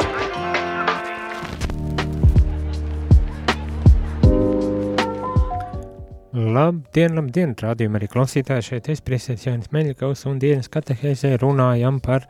Labdien, 6.33 7.15
labdien, 7.17 7.55
rādījumā 7.57 7.97
arī 7.97 8.09
klausītāji 8.13 8.65
šeit 8.67 8.89
es 8.93 9.01
priesēs 9.05 9.47
Jānis 9.47 9.71
Meļikaus 9.73 10.27
un 10.29 10.37
dienas 10.41 10.69
katehēzē 10.73 11.33
runājam 11.41 11.97
par, 12.03 12.27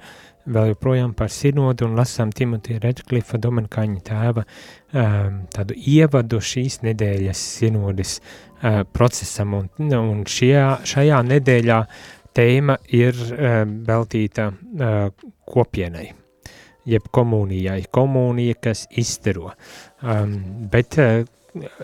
vēl 0.47 0.71
joprojām 0.73 1.11
par 1.19 1.31
sinodu 1.31 1.89
un 1.89 1.99
lasām 1.99 2.31
Timotija 2.35 2.79
Redklifa 2.83 3.39
Dominikāņa 3.43 4.01
tēva 4.07 4.43
um, 4.47 5.43
tādu 5.51 5.75
ievadu 5.75 6.39
šīs 6.39 6.81
nedēļas 6.87 7.45
sinodas 7.59 8.17
uh, 8.19 8.83
procesam 8.95 9.55
un, 9.59 9.71
un 9.99 10.27
šajā, 10.27 10.67
šajā 10.87 11.23
nedēļā 11.31 11.79
tēma 12.35 12.77
ir 12.93 13.17
uh, 13.17 13.63
veltīta 13.87 14.49
uh, 14.49 15.27
kopienai, 15.49 16.07
jeb 16.89 17.07
komunijai, 17.15 17.83
komunija, 17.93 18.57
kas 18.61 18.85
izstaro. 18.99 19.53
Um, 20.01 20.35
bet, 20.71 20.97
uh, 21.01 21.23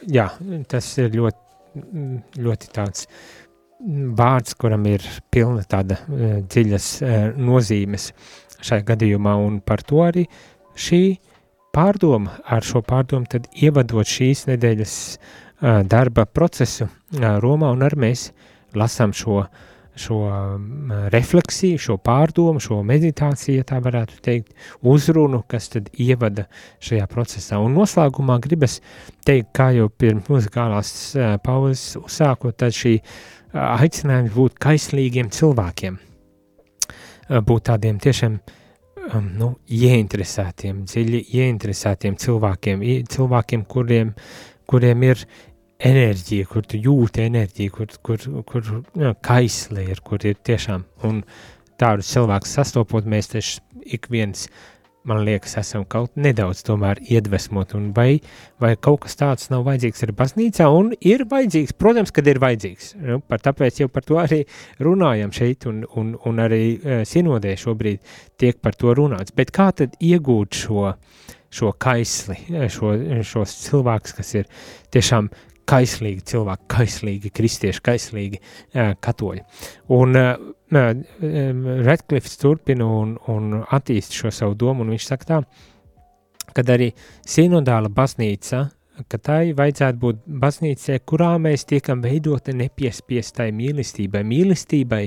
jā, 0.10 0.28
tas 0.72 0.90
ir 1.02 1.14
ļoti, 1.18 1.80
ļoti 2.42 2.72
tāds 2.76 3.08
vārds, 4.20 4.58
kuram 4.60 4.88
ir 4.90 5.06
pilna 5.32 5.62
tāda 5.70 6.02
dziļas 6.10 6.88
nozīmes 7.40 8.10
šajā 8.66 8.84
gadījumā, 8.90 9.38
un 9.40 9.62
par 9.64 9.86
to 9.88 10.02
arī 10.04 10.26
šī 10.76 11.04
pārdoma, 11.72 12.42
ar 12.44 12.66
šo 12.66 12.82
pārdomu 12.84 13.30
tad 13.32 13.48
ievadot 13.56 14.10
šīs 14.10 14.50
nedēļas 14.50 14.98
darba 15.88 16.26
procesu 16.28 16.90
Romā, 17.16 17.70
un 17.72 17.86
arī 17.88 18.02
mēs 18.04 18.26
lasām 18.76 19.14
šo 19.16 19.38
uh, 19.46 19.69
šo 20.00 20.18
um, 20.28 20.92
refleksiju, 21.14 21.80
šo 21.82 21.98
pārdomu, 22.04 22.62
šo 22.64 22.80
meditāciju, 22.88 23.60
ja 23.60 23.68
tā 23.68 23.80
varētu 23.84 24.20
teikt, 24.26 24.54
uzrunu, 24.86 25.42
kas 25.50 25.70
tad 25.74 25.90
ievada 26.00 26.48
šajā 26.86 27.08
procesā. 27.12 27.60
Un 27.64 27.76
noslēgumā 27.78 28.40
gribas 28.44 28.80
teikt, 29.28 29.52
kā 29.58 29.72
jau 29.76 29.90
pirms 29.90 30.30
muzikālās 30.32 30.94
uh, 31.18 31.34
pauzes 31.44 31.98
uzsākot, 32.00 32.58
tad 32.60 32.76
šī 32.76 33.00
uh, 33.00 33.66
aicinājums 33.80 34.36
būt 34.38 34.62
kaislīgiem 34.62 35.34
cilvēkiem, 35.36 36.00
uh, 36.00 37.42
būt 37.42 37.68
tādiem 37.72 38.00
tiešām 38.04 38.38
um, 38.38 39.34
nu, 39.42 39.52
ieinteresētiem, 39.68 40.86
dziļi 40.88 41.26
ieinteresētiem 41.42 42.16
cilvēkiem, 42.20 42.88
cilvēkiem, 43.10 43.68
kuriem 43.70 44.16
kuriem 44.70 45.04
ir 45.08 45.22
enerģija, 45.80 46.48
kur 46.50 46.66
tu 46.68 46.80
jūti 46.80 47.24
enerģiju, 47.28 47.76
kur, 47.76 47.94
kur, 48.04 48.26
kur 48.48 48.74
jā, 49.00 49.14
kaisli 49.24 49.88
ir, 49.94 50.02
kur 50.06 50.26
ir 50.28 50.40
tiešām, 50.44 50.84
un 51.08 51.24
tādus 51.80 52.12
cilvēkus 52.12 52.58
sastopot, 52.60 53.08
mēs 53.08 53.32
taču 53.32 53.64
ik 53.88 54.10
viens, 54.12 54.50
man 55.08 55.24
liekas, 55.24 55.56
esam 55.62 55.86
kaut 55.88 56.12
nedaudz 56.20 56.62
tomēr 56.68 57.00
iedvesmot, 57.08 57.72
un 57.80 57.88
vai, 57.96 58.20
vai 58.60 58.74
kaut 58.76 59.06
kas 59.06 59.16
tāds 59.22 59.48
nav 59.54 59.64
vajadzīgs 59.70 60.04
arī 60.04 60.18
baznīcā, 60.20 60.68
un 60.76 60.92
ir 61.00 61.24
vajadzīgs, 61.32 61.78
protams, 61.80 62.12
kad 62.14 62.28
ir 62.28 62.42
vajadzīgs, 62.44 62.92
nu, 63.08 63.22
par 63.24 63.42
tāpēc 63.48 63.80
jau 63.80 63.90
par 63.94 64.06
to 64.06 64.20
arī 64.20 64.44
runājam 64.84 65.32
šeit, 65.36 65.66
un, 65.72 65.86
un, 65.96 66.14
un 66.28 66.44
arī 66.44 66.64
uh, 66.76 67.02
sinodē 67.08 67.56
šobrīd 67.60 68.04
tiek 68.42 68.60
par 68.60 68.76
to 68.76 68.94
runāts, 69.00 69.34
bet 69.36 69.56
kā 69.56 69.72
tad 69.80 69.96
iegūt 70.04 70.60
šo, 70.66 70.90
šo 71.50 71.72
kaisli, 71.80 72.36
eh, 72.52 72.68
šo, 72.70 72.94
šos 73.26 73.56
cilvēkus, 73.64 74.20
kas 74.20 74.36
ir 74.36 74.52
tiešām 74.94 75.32
kaislīgi 75.70 76.26
cilvēki, 76.34 76.66
kaislīgi 76.74 77.32
kristieši, 77.36 77.84
kaislīgi 77.86 78.42
katoļi. 79.06 79.44
Un 79.98 80.18
Redklifs 81.90 82.38
turpina 82.42 82.88
un, 83.00 83.16
un 83.32 83.62
attīst 83.62 84.18
šo 84.18 84.34
savu 84.34 84.58
domu, 84.58 84.86
un 84.86 84.94
viņš 84.94 85.08
saka 85.12 85.30
tā, 85.30 85.40
kad 86.58 86.70
arī 86.74 86.92
sinodāla 87.28 87.90
baznīca, 87.94 88.66
ka 89.08 89.20
tai 89.24 89.54
vajadzētu 89.56 90.02
būt 90.02 90.22
baznīcai, 90.42 91.00
kurā 91.08 91.34
mēs 91.42 91.66
tiekam 91.70 92.02
veidoti 92.04 92.56
nepiespiestai 92.58 93.50
mīlestībai, 93.56 94.24
mīlestībai, 94.28 95.04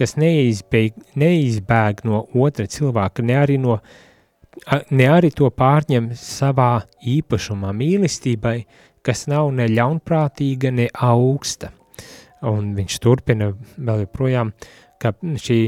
kas 0.00 0.16
neizbeig, 0.18 0.96
neizbēg 1.20 2.04
no 2.08 2.24
otra 2.34 2.66
cilvēka, 2.70 3.24
ne 3.26 3.36
arī, 3.38 3.58
no, 3.62 3.78
ne 4.90 5.08
arī 5.12 5.30
to 5.36 5.50
pārņem 5.54 6.10
savā 6.18 6.72
īpašumā, 7.16 7.74
mīlestībai, 7.76 8.56
kas 9.06 9.26
nav 9.30 9.52
ne 9.56 9.68
ļaunprātīga, 9.70 10.72
ne 10.74 10.88
augsta. 10.94 11.72
Un 12.46 12.72
viņš 12.76 12.98
turpina 13.04 13.50
vēl 13.76 14.06
joprojām, 14.06 14.54
ka 15.00 15.12
šī 15.20 15.60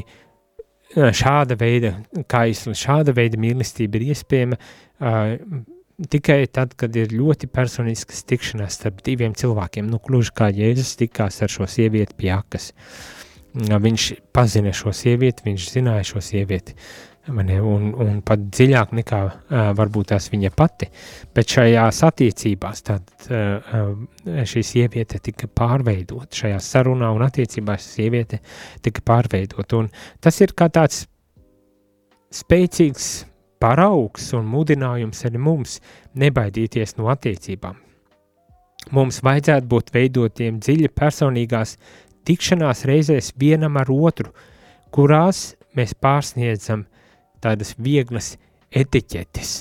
šāda 0.93 1.57
veida 1.61 1.95
kaisla, 2.29 2.75
šāda 2.77 3.15
veida 3.17 3.41
mīlestība 3.41 3.99
ir 3.99 4.13
iespējama 4.13 4.59
uh, 4.59 5.63
tikai 6.11 6.47
tad, 6.53 6.75
kad 6.79 6.95
ir 6.97 7.13
ļoti 7.15 7.49
personiskas 7.53 8.25
tikšanās 8.29 8.79
starp 8.81 9.03
diviem 9.07 9.35
cilvēkiem, 9.39 9.89
nu, 9.91 10.01
gluži 10.03 10.35
kā 10.37 10.51
Jēzus 10.55 10.97
tikās 11.01 11.43
ar 11.45 11.53
šo 11.53 11.69
sievieti 11.71 12.17
pie 12.19 12.33
akas. 12.35 12.73
Viņš 13.53 14.07
pazina 14.33 14.73
šo 14.73 14.95
sievieti, 14.97 15.45
viņš 15.45 15.69
zināja 15.75 16.07
šo 16.09 16.23
sievieti, 16.25 16.77
mani, 17.27 17.59
un, 17.61 17.91
un 18.03 18.21
pat 18.27 18.41
dziļāk 18.51 18.93
nekā 18.99 19.21
uh, 19.23 19.59
varbūt 19.79 20.11
tās 20.11 20.27
viņa 20.33 20.51
pati, 20.57 20.89
bet 21.35 21.55
šajās 21.55 22.03
attiecībās 22.09 22.83
tad 22.89 23.29
uh, 23.31 23.93
šī 24.49 24.65
sieviete 24.67 25.21
tika 25.23 25.47
pārveidot, 25.47 26.33
šajā 26.35 26.59
sarunā 26.63 27.13
un 27.15 27.23
attiecībās 27.27 27.87
sieviete 27.95 28.43
tika 28.83 29.05
pārveidot, 29.07 29.79
un 29.79 29.91
tas 30.21 30.41
ir 30.43 30.55
kā 30.59 30.69
tāds 30.73 31.05
spēcīgs 32.33 33.11
paraugs 33.63 34.33
un 34.35 34.49
mudinājums 34.51 35.23
arī 35.29 35.39
mums 35.39 35.79
nebaidīties 36.19 36.97
no 36.99 37.11
attiecībām. 37.13 37.77
Mums 38.91 39.21
vajadzētu 39.23 39.69
būt 39.71 39.93
veidotiem 39.95 40.59
dziļi 40.59 40.91
personīgās 40.91 41.77
tikšanās 42.27 42.83
reizēs 42.89 43.31
vienam 43.39 43.79
ar 43.79 43.93
otru, 43.95 44.33
kurās 44.91 45.53
mēs 45.79 45.95
pārsniedzam 45.95 46.83
tādas 47.43 47.75
vieglas 47.79 48.37
etiķetes. 48.73 49.53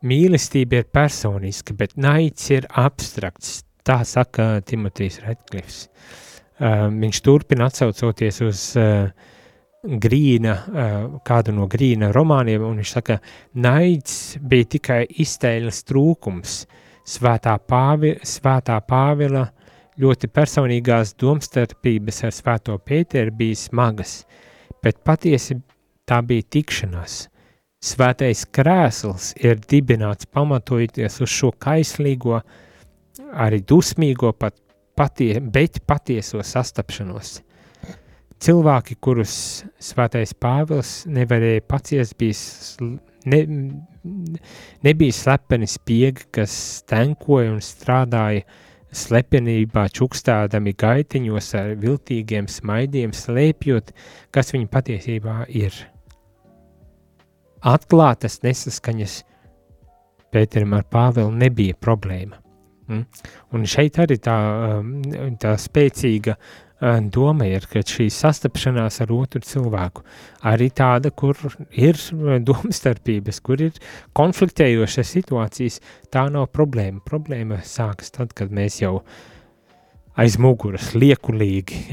Mīlestība 0.00 0.80
ir 0.80 0.86
personiska, 0.88 1.74
bet 1.76 1.98
naids 2.00 2.46
ir 2.54 2.68
abstrakts. 2.80 3.60
Tā 3.84 4.00
saka 4.04 4.60
Timotejs 4.64 5.20
Redklifs. 5.24 5.82
Uh, 6.60 6.88
viņš 6.92 7.20
turpina 7.24 7.68
atsaucoties 7.70 8.40
uz 8.44 8.64
uh, 8.80 9.08
Grīna, 9.80 10.54
uh, 10.56 10.96
kādu 11.24 11.54
no 11.56 11.64
Grīna 11.72 12.10
romāniem, 12.12 12.64
un 12.64 12.80
viņš 12.80 12.92
saka, 12.96 13.16
naids 13.56 14.36
bija 14.40 14.68
tikai 14.76 15.00
iztēles 15.24 15.82
trūkums. 15.88 16.58
Svētā, 17.10 17.56
pāvi, 17.64 18.12
svētā 18.28 18.76
Pāvila 18.86 19.46
ļoti 20.00 20.28
personīgās 20.32 21.14
domstarpības 21.20 22.22
ar 22.28 22.36
svēto 22.36 22.76
Pēteru 22.84 23.32
bija 23.36 23.56
smagas, 23.58 24.20
bet 24.84 25.00
patiesi 25.04 25.58
tā 26.10 26.20
bija 26.26 26.46
tikšanās. 26.56 27.20
Svētais 27.80 28.42
krēsls 28.52 29.30
ir 29.40 29.60
dibināts 29.70 30.28
pamatojoties 30.28 31.22
uz 31.24 31.30
šo 31.32 31.52
kaislīgo, 31.56 32.42
arī 33.32 33.62
dusmīgo, 33.64 34.34
pat 34.36 34.58
patie, 35.00 35.38
bet 35.40 35.80
patieso 35.88 36.42
sastapšanos. 36.44 37.38
Cilvēki, 38.40 38.96
kurus 39.04 39.34
svētais 39.80 40.32
Pāvils 40.36 41.04
nevarēja 41.12 41.64
paciest, 41.68 42.16
bija, 42.20 42.88
ne, 43.28 43.40
nebija 44.84 45.16
slepeni 45.16 45.68
spiegi, 45.68 46.24
kas 46.36 46.54
tenkoja 46.88 47.52
un 47.52 47.60
strādāja 47.64 48.46
slepenībā, 48.96 49.86
čukstādami 49.94 50.72
gaitiņos 50.80 51.52
ar 51.60 51.74
viltīgiem 51.80 52.48
smaidiem, 52.50 53.12
slēpjot, 53.16 53.92
kas 54.34 54.52
viņa 54.56 54.72
patiesībā 54.72 55.36
ir 55.52 55.76
atklātas 57.66 58.40
nesaskaņas 58.44 59.20
Pēterim 60.30 60.76
ar 60.78 60.86
Pāvilu 60.86 61.32
nebija 61.34 61.74
problēma. 61.82 62.38
Mm? 62.90 63.06
Un 63.54 63.66
šeit 63.70 63.98
arī 64.02 64.16
tā, 64.22 64.36
um, 64.78 64.90
tā 65.42 65.56
spēcīga 65.58 66.36
uh, 66.36 66.98
doma 67.02 67.46
ir, 67.50 67.66
ka 67.70 67.82
šī 67.86 68.08
sastapšanās 68.14 69.00
ar 69.04 69.12
otru 69.14 69.42
cilvēku 69.46 70.04
arī 70.50 70.70
tāda, 70.74 71.10
kur 71.10 71.38
ir 71.70 71.98
uh, 71.98 72.38
domstarpības, 72.46 73.42
kur 73.46 73.66
ir 73.66 73.82
konfliktējošas 74.18 75.12
situācijas, 75.18 75.80
tā 76.14 76.26
nav 76.30 76.50
problēma. 76.54 77.02
Problēma 77.06 77.60
sākas 77.66 78.14
tad, 78.14 78.34
kad 78.38 78.54
mēs 78.54 78.80
jau 78.84 79.00
aiz 80.20 80.34
muguras 80.42 80.90
liekulīgi 80.98 81.86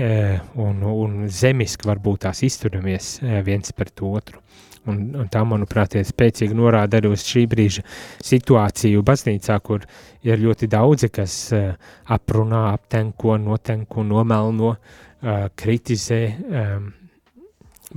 un, 0.60 0.82
un 0.84 1.20
zemiski 1.32 1.88
varbūt 1.88 2.26
tās 2.26 2.42
izturamies 2.44 3.20
viens 3.46 3.72
pret 3.78 4.02
otru. 4.04 4.42
Un, 4.88 5.02
un 5.20 5.28
tā, 5.32 5.42
manuprāt, 5.44 5.98
ir 6.00 6.06
spēcīgi 6.08 6.56
norāda 6.56 7.02
arī 7.02 7.12
uz 7.12 7.26
šī 7.28 7.44
brīža 7.52 7.84
situāciju 8.24 9.04
baznīcā, 9.08 9.58
kur 9.66 9.84
ir 10.24 10.40
ļoti 10.40 10.70
daudzi, 10.72 11.10
kas 11.12 11.36
uh, 11.56 11.74
aprunā, 12.16 12.70
aptenko, 12.78 13.36
notenko, 13.42 14.06
nomelno, 14.08 14.78
uh, 14.78 15.50
kritizē, 15.60 16.22
um, 16.32 16.88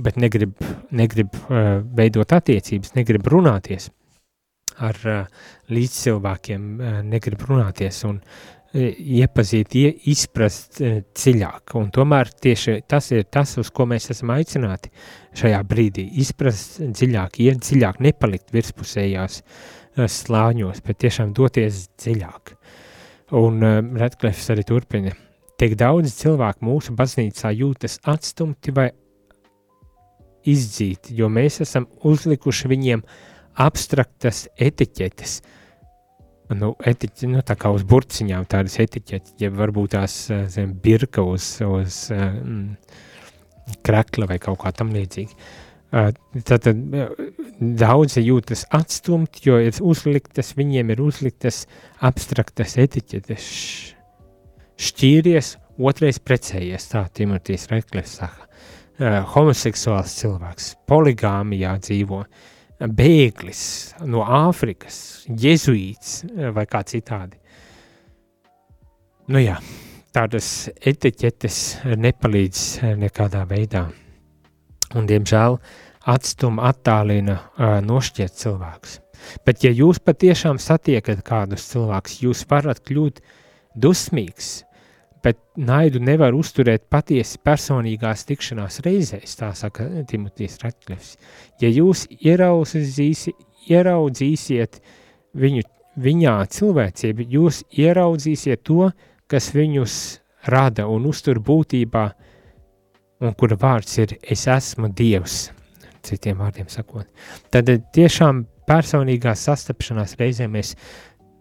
bet 0.03 0.19
negrib, 0.19 0.59
negrib 0.91 1.39
uh, 1.41 1.79
veidot 1.95 2.35
attiecības, 2.35 2.95
negrib 2.99 3.31
runāties 3.31 3.89
ar 4.81 4.97
uh, 5.07 5.45
līdzcilvēkiem, 5.71 6.67
uh, 6.75 6.99
negrib 7.07 7.47
runāties. 7.47 8.03
Un 8.09 8.19
iepazīt, 8.73 9.75
ie, 9.75 9.89
izprast 10.11 10.79
dziļāk. 10.81 11.73
Un 11.79 11.89
tomēr 11.93 12.31
tieši 12.31 12.79
tas 12.89 13.09
ir 13.11 13.25
tas, 13.31 13.57
uz 13.59 13.71
ko 13.73 13.85
mēs 13.89 14.09
esam 14.13 14.31
aicināti 14.35 14.91
šajā 15.37 15.59
brīdī. 15.67 16.07
Izprast 16.23 16.79
dziļāk, 16.81 17.41
iet 17.43 17.61
dziļāk, 17.65 17.99
nepalikt 18.03 18.53
virspusējās 18.55 19.41
slāņos, 20.07 20.79
bet 20.85 21.01
tiešām 21.03 21.35
doties 21.35 21.89
dziļāk. 21.99 22.55
Un 23.39 23.63
Redklefs 23.99 24.49
arī 24.51 24.65
turpina. 24.67 25.13
Tiek 25.59 25.75
daudz 25.77 26.15
cilvēku 26.17 26.65
mūsu 26.65 26.95
baznīcā 26.97 27.51
jūtas 27.53 27.99
atstumti 28.09 28.73
vai 28.75 28.89
izdzīti, 30.47 31.13
jo 31.19 31.27
mēs 31.29 31.59
esam 31.61 31.85
uzlikuši 32.07 32.71
viņiem 32.71 33.03
abstraktas 33.61 34.47
etiķetes– 34.57 35.41
nu, 36.57 36.73
etiķi, 36.87 37.29
nu, 37.31 37.41
tā 37.45 37.55
kā 37.59 37.71
uz 37.73 37.83
burciņām 37.87 38.47
tādas 38.51 38.77
etiķetes, 38.83 39.35
ja 39.41 39.51
varbūt 39.53 39.95
tās 39.95 40.15
eh, 40.31 40.45
zem 40.51 40.73
birka 40.83 41.23
uz, 41.25 41.53
uz 41.65 42.03
eh, 42.13 42.23
mm, 42.27 43.75
krekla 43.85 44.29
vai 44.31 44.39
kaut 44.41 44.61
kā 44.63 44.73
tam 44.75 44.93
līdzīgi. 44.95 45.37
Uh, 45.91 46.13
tad, 46.47 46.63
tad 46.63 46.77
daudzi 47.59 48.21
jūtas 48.23 48.61
atstumti, 48.71 49.41
jo 49.49 49.57
ir 49.59 49.75
uzliktas, 49.83 50.53
viņiem 50.55 50.93
ir 50.93 51.01
uzliktas 51.03 51.65
abstraktas 51.99 52.77
etiķetes. 52.79 53.49
Šķīries, 54.81 55.49
otrais 55.83 56.21
precējies, 56.23 56.87
tā 56.93 57.03
Timotīs 57.11 57.67
Reklers 57.73 58.15
saka. 58.21 58.47
Homoseksuāls 59.33 60.15
cilvēks, 60.21 60.71
poligāmijā 60.87 61.75
dzīvo, 61.83 62.23
uh, 62.23 62.49
bēglis 62.87 63.63
no 64.09 64.23
Āfrikas, 64.25 65.27
jezuīts 65.29 66.21
eh, 66.25 66.49
vai 66.55 66.65
kā 66.69 66.81
citādi. 66.87 67.37
Nu 69.31 69.41
jā, 69.41 69.59
tādas 70.15 70.69
etiķetes 70.75 71.59
nepalīdz 71.97 72.63
eh, 72.81 72.95
nekādā 72.99 73.45
veidā. 73.49 73.85
Un, 74.97 75.05
diemžēl, 75.07 75.55
atstuma 76.11 76.65
attālina 76.71 77.37
uh, 77.37 77.77
nošķiet 77.85 78.33
cilvēkus. 78.35 78.97
Bet, 79.45 79.61
ja 79.63 79.69
jūs 79.71 80.01
patiešām 80.03 80.57
satiekat 80.59 81.21
kādus 81.23 81.67
cilvēkus, 81.69 82.17
jūs 82.25 82.41
varat 82.49 82.81
kļūt 82.83 83.21
dusmīgs, 83.79 84.49
bet 85.23 85.37
naidu 85.57 86.01
nevar 86.03 86.35
uzturēt 86.37 86.87
patiesi 86.89 87.39
personīgās 87.45 88.25
tikšanās 88.29 88.81
reizēs, 88.85 89.35
tā 89.39 89.51
saka 89.57 89.87
Timotīs 90.09 90.57
Ratklifs. 90.63 91.15
Ja 91.61 91.69
jūs 91.69 92.07
ieraudzīsi, 92.17 93.33
ieraudzīsiet 93.69 94.81
viņu, 95.37 95.63
viņā 96.01 96.35
cilvēcību, 96.57 97.27
jūs 97.37 97.63
ieraudzīsiet 97.77 98.63
to, 98.67 98.89
kas 99.31 99.51
viņus 99.55 99.95
rada 100.51 100.87
un 100.89 101.05
uztur 101.09 101.39
būtībā, 101.39 102.05
un 103.21 103.35
kura 103.37 103.57
vārds 103.61 103.99
ir 104.01 104.15
es 104.21 104.47
esmu 104.49 104.89
Dievs, 104.97 105.51
citiem 106.05 106.41
vārdiem 106.41 106.69
sakot. 106.71 107.05
Tad 107.53 107.69
eh, 107.69 107.81
tiešām 107.93 108.45
personīgā 108.69 109.35
sastapšanās 109.37 110.17
reizē 110.19 110.47
mēs 110.49 110.75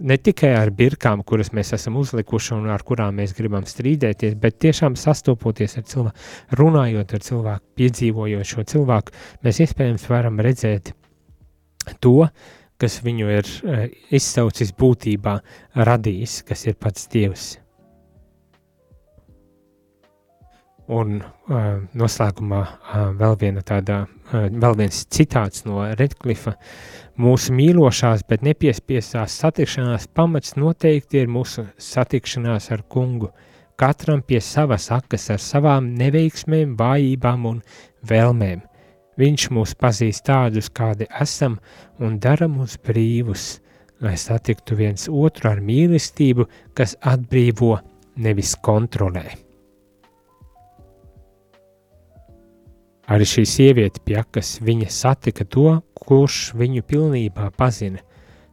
ne 0.01 0.16
tikai 0.16 0.51
ar 0.57 0.70
birkām, 0.74 1.24
kuras 1.26 1.53
mēs 1.57 1.74
esam 1.76 1.98
uzlikuši 2.01 2.55
un 2.57 2.70
ar 2.72 2.84
kurām 2.86 3.18
mēs 3.20 3.34
gribam 3.36 3.66
strīdēties, 3.68 4.36
bet 4.40 4.61
tiešām 4.64 4.96
sastopoties 4.98 5.76
ar 5.80 5.86
cilvēku, 5.90 6.30
runājot 6.61 7.14
ar 7.16 7.26
cilvēku, 7.26 7.66
piedzīvojot 7.80 8.53
šo 8.53 8.66
cilvēku, 8.74 9.14
mēs 9.44 9.62
iespējams 9.66 10.09
varam 10.11 10.40
redzēt 10.42 10.94
to, 12.01 12.28
kas 12.80 13.01
viņu 13.05 13.32
ir 13.32 13.48
uh, 13.48 13.82
izsaucis 14.12 14.72
būtībā, 14.76 15.40
radījis, 15.76 16.40
kas 16.48 16.64
ir 16.70 16.78
pats 16.80 17.09
Dievs. 17.12 17.51
Un 20.90 21.20
uh, 21.20 21.84
noslēgumā 21.94 22.61
uh, 22.66 23.03
vēl 23.14 23.36
tāda, 23.62 24.01
uh, 24.32 24.48
vēl 24.51 24.78
viens 24.80 25.05
citāts 25.07 25.62
no 25.68 25.84
Redklifa. 25.86 26.57
Mūsu 27.20 27.52
mīlošās, 27.52 28.22
bet 28.24 28.40
nepiespiestās 28.46 29.34
satikšanās 29.42 30.06
pamats 30.16 30.54
noteikti 30.56 31.18
ir 31.20 31.28
mūsu 31.28 31.66
satikšanās 31.76 32.70
ar 32.72 32.80
kungu. 32.88 33.28
Katram 33.80 34.22
pie 34.24 34.38
savas 34.40 34.86
akas 34.94 35.28
ar 35.34 35.42
savām 35.44 35.90
neveiksmēm, 35.98 36.72
vājībām 36.80 37.44
un 37.50 37.58
vēlmēm. 38.08 38.62
Viņš 39.20 39.46
mūs 39.52 39.76
pazīst 39.76 40.24
tādus, 40.30 40.72
kādi 40.72 41.10
esam, 41.20 41.58
un 42.00 42.16
dara 42.24 42.48
mūs 42.48 42.78
brīvus, 42.88 43.50
lai 44.00 44.16
satiktu 44.16 44.80
viens 44.80 45.04
otru 45.12 45.52
ar 45.52 45.60
mīlestību, 45.60 46.48
kas 46.72 46.96
atbrīvo, 47.04 47.74
nevis 48.16 48.56
kontrolē. 48.64 49.49
Arī 53.11 53.26
šī 53.26 53.42
sieviete 53.48 53.98
pie 54.06 54.20
akas 54.20 54.61
viņa 54.62 54.86
satika 54.94 55.42
to, 55.42 55.80
kurš 55.98 56.52
viņu 56.54 56.84
pilnībā 56.86 57.48
pazina. 57.58 58.04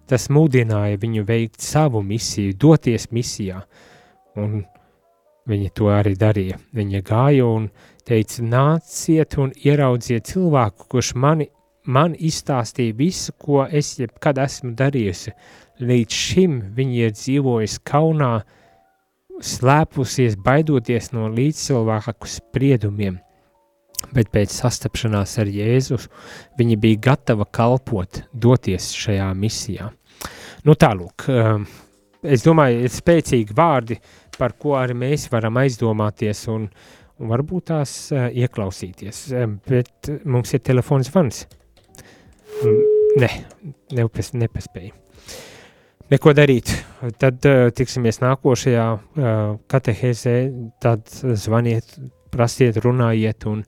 Tas 0.10 0.32
mudināja 0.34 0.98
viņu 0.98 1.26
veikt 1.28 1.62
savu 1.62 2.02
misiju, 2.02 2.56
doties 2.58 3.06
misijā, 3.14 3.60
un 4.40 4.64
viņa 5.52 5.74
to 5.78 5.92
arī 5.94 6.16
darīja. 6.18 6.58
Viņa 6.74 7.02
gāja 7.06 7.46
un 7.46 7.68
teica, 8.08 8.42
nāciet 8.42 9.38
un 9.38 9.54
ieraudziet 9.62 10.32
cilvēku, 10.32 10.88
kurš 10.90 11.14
mani, 11.14 11.52
man 11.86 12.16
izstāstīja 12.18 12.98
visu, 12.98 13.36
ko 13.38 13.62
es 13.70 13.94
jebkad 14.00 14.42
esmu 14.42 14.74
darījusi. 14.80 15.36
Līdz 15.86 16.24
šim 16.24 16.58
viņa 16.74 16.98
ir 17.04 17.14
dzīvojusi 17.14 17.86
kaunā, 17.86 18.34
slēpusies, 19.38 20.42
baidoties 20.42 21.14
no 21.14 21.30
līdzcilvēku 21.30 22.34
spriedumiem 22.40 23.22
bet 24.14 24.30
pēc 24.34 24.54
sastapšanās 24.54 25.38
ar 25.42 25.50
Jēzus 25.52 26.08
viņa 26.60 26.78
bija 26.82 27.02
gatava 27.10 27.48
kalpot, 27.52 28.24
doties 28.34 28.92
šajā 28.98 29.28
misijā. 29.38 29.90
Nu 30.68 30.76
tālūk, 30.80 31.28
um, 31.32 31.68
es 32.24 32.46
domāju, 32.46 32.86
ir 32.86 32.94
spēcīgi 32.94 33.56
vārdi, 33.58 34.00
par 34.38 34.56
ko 34.60 34.76
arī 34.80 34.96
mēs 34.98 35.28
varam 35.34 35.60
aizdomāties 35.62 36.46
un, 36.54 36.68
un 37.18 37.34
varbūt 37.34 37.70
tās 37.72 37.98
uh, 38.14 38.28
ieklausīties, 38.34 39.28
um, 39.38 39.58
bet 39.70 40.12
mums 40.26 40.54
ir 40.56 40.64
telefons 40.66 41.12
zvans. 41.12 41.46
Ne, 43.18 43.30
nepas, 43.94 44.32
nepaspēju. 44.34 44.94
Neko 46.08 46.32
darīt. 46.32 46.72
Tad 47.20 47.44
uh, 47.50 47.68
tiksimies 47.76 48.22
nākošajā 48.24 48.86
uh, 48.96 49.32
katehēzē, 49.70 50.36
tad 50.84 51.10
zvaniet 51.12 51.98
prasiet, 52.32 52.80
runājiet 52.84 53.48
un 53.50 53.64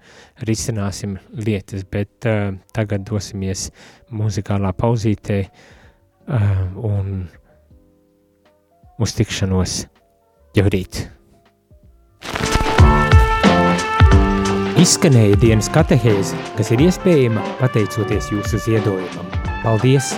risināsim 0.47 1.17
lietas, 1.33 1.85
bet 1.89 2.27
uh, 2.29 2.53
tagad 2.75 3.05
dosimies 3.09 3.69
muzikālā 4.11 4.73
pauzītē 4.77 5.39
uh, 5.45 6.65
un 6.75 7.23
uz 8.99 9.15
tikšanos 9.15 9.79
jau 10.57 10.67
rīt. 10.73 11.05
Izskanēja 14.79 15.35
dienas 15.41 15.67
katehēze, 15.75 16.37
kas 16.55 16.71
ir 16.71 16.85
iespējama 16.85 17.43
pateicoties 17.59 18.31
jūsu 18.31 18.63
ziedojumam. 18.63 19.33
Paldies! 19.59 20.13